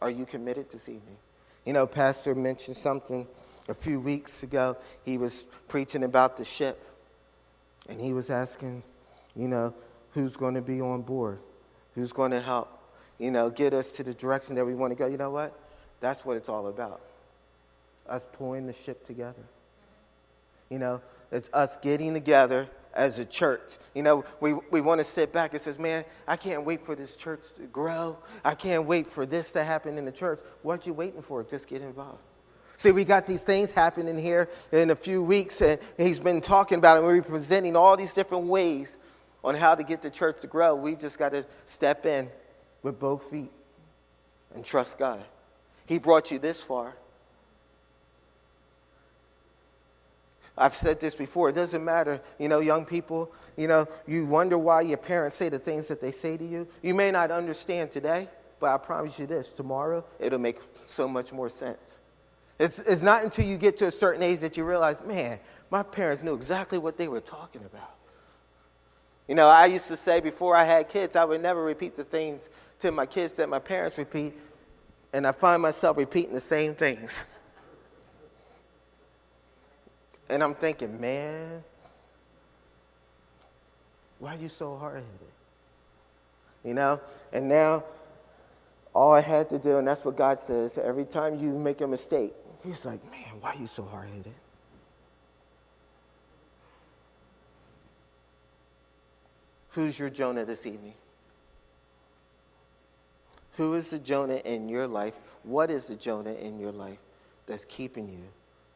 Are 0.00 0.10
you 0.10 0.24
committed 0.24 0.70
this 0.70 0.88
evening? 0.88 1.16
You 1.66 1.72
know, 1.72 1.86
Pastor 1.86 2.34
mentioned 2.34 2.76
something 2.76 3.26
a 3.68 3.74
few 3.74 4.00
weeks 4.00 4.42
ago, 4.42 4.76
he 5.04 5.18
was 5.18 5.46
preaching 5.68 6.04
about 6.04 6.36
the 6.36 6.44
ship. 6.44 6.82
And 7.88 8.00
he 8.00 8.12
was 8.12 8.30
asking, 8.30 8.82
you 9.36 9.48
know, 9.48 9.74
who's 10.12 10.36
going 10.36 10.54
to 10.54 10.62
be 10.62 10.80
on 10.80 11.02
board? 11.02 11.38
Who's 11.94 12.12
going 12.12 12.30
to 12.30 12.40
help, 12.40 12.77
you 13.18 13.30
know, 13.30 13.50
get 13.50 13.74
us 13.74 13.92
to 13.92 14.02
the 14.02 14.14
direction 14.14 14.54
that 14.56 14.64
we 14.64 14.74
want 14.74 14.92
to 14.92 14.96
go? 14.96 15.06
You 15.06 15.16
know 15.16 15.30
what? 15.30 15.58
That's 16.00 16.24
what 16.24 16.36
it's 16.36 16.48
all 16.48 16.68
about. 16.68 17.00
Us 18.08 18.24
pulling 18.32 18.66
the 18.66 18.72
ship 18.72 19.06
together. 19.06 19.42
You 20.70 20.78
know, 20.78 21.00
it's 21.32 21.50
us 21.52 21.76
getting 21.78 22.14
together 22.14 22.68
as 22.94 23.18
a 23.18 23.24
church. 23.24 23.78
You 23.94 24.02
know, 24.02 24.24
we, 24.40 24.54
we 24.70 24.80
want 24.80 25.00
to 25.00 25.04
sit 25.04 25.32
back 25.32 25.52
and 25.52 25.60
says, 25.60 25.78
man, 25.78 26.04
I 26.26 26.36
can't 26.36 26.64
wait 26.64 26.84
for 26.84 26.94
this 26.94 27.16
church 27.16 27.52
to 27.54 27.62
grow. 27.62 28.18
I 28.44 28.54
can't 28.54 28.86
wait 28.86 29.06
for 29.06 29.26
this 29.26 29.52
to 29.52 29.64
happen 29.64 29.98
in 29.98 30.04
the 30.04 30.12
church. 30.12 30.40
What 30.62 30.86
you 30.86 30.92
waiting 30.92 31.22
for? 31.22 31.42
Just 31.44 31.68
get 31.68 31.82
involved. 31.82 32.20
See, 32.76 32.92
we 32.92 33.04
got 33.04 33.26
these 33.26 33.42
things 33.42 33.72
happening 33.72 34.16
here 34.16 34.48
in 34.70 34.90
a 34.90 34.96
few 34.96 35.20
weeks, 35.22 35.60
and 35.60 35.80
he's 35.96 36.20
been 36.20 36.40
talking 36.40 36.78
about 36.78 36.96
it. 36.98 37.02
We're 37.02 37.22
presenting 37.22 37.74
all 37.74 37.96
these 37.96 38.14
different 38.14 38.44
ways 38.44 38.98
on 39.42 39.56
how 39.56 39.74
to 39.74 39.82
get 39.82 40.00
the 40.00 40.10
church 40.10 40.40
to 40.42 40.46
grow. 40.46 40.76
We 40.76 40.94
just 40.94 41.18
got 41.18 41.32
to 41.32 41.44
step 41.66 42.06
in 42.06 42.28
with 42.82 42.98
both 42.98 43.30
feet 43.30 43.50
and 44.54 44.64
trust 44.64 44.98
God. 44.98 45.24
He 45.86 45.98
brought 45.98 46.30
you 46.30 46.38
this 46.38 46.62
far. 46.62 46.94
I've 50.56 50.74
said 50.74 51.00
this 51.00 51.14
before. 51.14 51.48
It 51.48 51.54
doesn't 51.54 51.84
matter, 51.84 52.20
you 52.38 52.48
know, 52.48 52.58
young 52.58 52.84
people, 52.84 53.32
you 53.56 53.68
know, 53.68 53.86
you 54.06 54.26
wonder 54.26 54.58
why 54.58 54.82
your 54.82 54.98
parents 54.98 55.36
say 55.36 55.48
the 55.48 55.58
things 55.58 55.86
that 55.86 56.00
they 56.00 56.10
say 56.10 56.36
to 56.36 56.44
you. 56.44 56.66
You 56.82 56.94
may 56.94 57.10
not 57.10 57.30
understand 57.30 57.90
today, 57.90 58.28
but 58.58 58.70
I 58.70 58.78
promise 58.78 59.18
you 59.18 59.26
this 59.26 59.52
tomorrow, 59.52 60.04
it'll 60.18 60.40
make 60.40 60.58
so 60.86 61.06
much 61.06 61.32
more 61.32 61.48
sense. 61.48 62.00
It's, 62.58 62.80
it's 62.80 63.02
not 63.02 63.22
until 63.22 63.44
you 63.44 63.56
get 63.56 63.76
to 63.78 63.86
a 63.86 63.92
certain 63.92 64.22
age 64.22 64.40
that 64.40 64.56
you 64.56 64.64
realize, 64.64 65.00
man, 65.04 65.38
my 65.70 65.84
parents 65.84 66.24
knew 66.24 66.34
exactly 66.34 66.78
what 66.78 66.96
they 66.96 67.06
were 67.06 67.20
talking 67.20 67.64
about. 67.64 67.94
You 69.28 69.34
know, 69.34 69.46
I 69.46 69.66
used 69.66 69.88
to 69.88 69.96
say 69.96 70.20
before 70.20 70.56
I 70.56 70.64
had 70.64 70.88
kids, 70.88 71.14
I 71.14 71.24
would 71.24 71.42
never 71.42 71.62
repeat 71.62 71.94
the 71.96 72.04
things 72.04 72.48
to 72.80 72.92
my 72.92 73.06
kids 73.06 73.34
that 73.34 73.48
my 73.48 73.58
parents 73.58 73.98
repeat, 73.98 74.34
and 75.12 75.26
I 75.26 75.32
find 75.32 75.62
myself 75.62 75.96
repeating 75.96 76.34
the 76.34 76.40
same 76.40 76.74
things. 76.74 77.18
And 80.30 80.42
I'm 80.42 80.54
thinking, 80.54 81.00
man, 81.00 81.64
why 84.18 84.34
are 84.34 84.38
you 84.38 84.48
so 84.48 84.76
hard 84.76 84.96
headed? 84.96 85.32
You 86.64 86.74
know? 86.74 87.00
And 87.32 87.48
now, 87.48 87.84
all 88.94 89.12
I 89.12 89.20
had 89.20 89.48
to 89.50 89.58
do, 89.58 89.78
and 89.78 89.88
that's 89.88 90.04
what 90.04 90.16
God 90.16 90.38
says 90.38 90.76
every 90.76 91.04
time 91.04 91.38
you 91.38 91.50
make 91.52 91.80
a 91.80 91.86
mistake, 91.86 92.34
He's 92.64 92.84
like, 92.84 93.02
man, 93.10 93.40
why 93.40 93.54
are 93.54 93.56
you 93.56 93.68
so 93.68 93.84
hard 93.84 94.08
headed? 94.08 94.34
Who's 99.70 99.96
your 99.98 100.10
Jonah 100.10 100.44
this 100.44 100.66
evening? 100.66 100.94
Who 103.58 103.74
is 103.74 103.90
the 103.90 103.98
Jonah 103.98 104.40
in 104.44 104.68
your 104.68 104.86
life? 104.86 105.18
What 105.42 105.68
is 105.68 105.88
the 105.88 105.96
Jonah 105.96 106.32
in 106.34 106.60
your 106.60 106.70
life 106.70 107.00
that's 107.44 107.64
keeping 107.64 108.08
you 108.08 108.22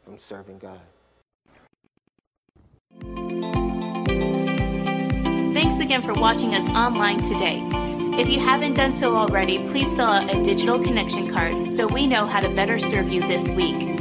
from 0.05 0.19
serving 0.19 0.59
God? 0.59 0.81
Thanks 5.55 5.79
again 5.79 6.03
for 6.03 6.15
watching 6.15 6.57
us 6.57 6.69
online 6.71 7.23
today. 7.23 7.63
If 8.21 8.29
you 8.29 8.41
haven't 8.41 8.75
done 8.75 8.93
so 8.93 9.17
already, 9.17 9.65
please 9.69 9.89
fill 9.91 10.01
out 10.01 10.35
a 10.35 10.43
digital 10.43 10.83
connection 10.83 11.33
card 11.33 11.69
so 11.69 11.87
we 11.87 12.09
know 12.09 12.27
how 12.27 12.41
to 12.41 12.49
better 12.49 12.81
serve 12.81 13.13
you 13.13 13.21
this 13.21 13.49
week. 13.51 13.97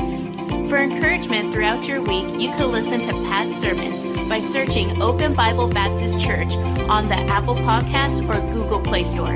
For 0.67 0.77
encouragement 0.77 1.53
throughout 1.53 1.87
your 1.87 2.01
week, 2.01 2.27
you 2.41 2.49
can 2.57 2.71
listen 2.71 3.01
to 3.01 3.11
past 3.29 3.61
sermons 3.61 4.07
by 4.27 4.39
searching 4.39 4.99
Open 4.99 5.35
Bible 5.35 5.67
Baptist 5.67 6.19
Church 6.19 6.53
on 6.89 7.07
the 7.07 7.17
Apple 7.29 7.55
Podcast 7.55 8.27
or 8.27 8.41
Google 8.51 8.81
Play 8.81 9.03
Store. 9.03 9.35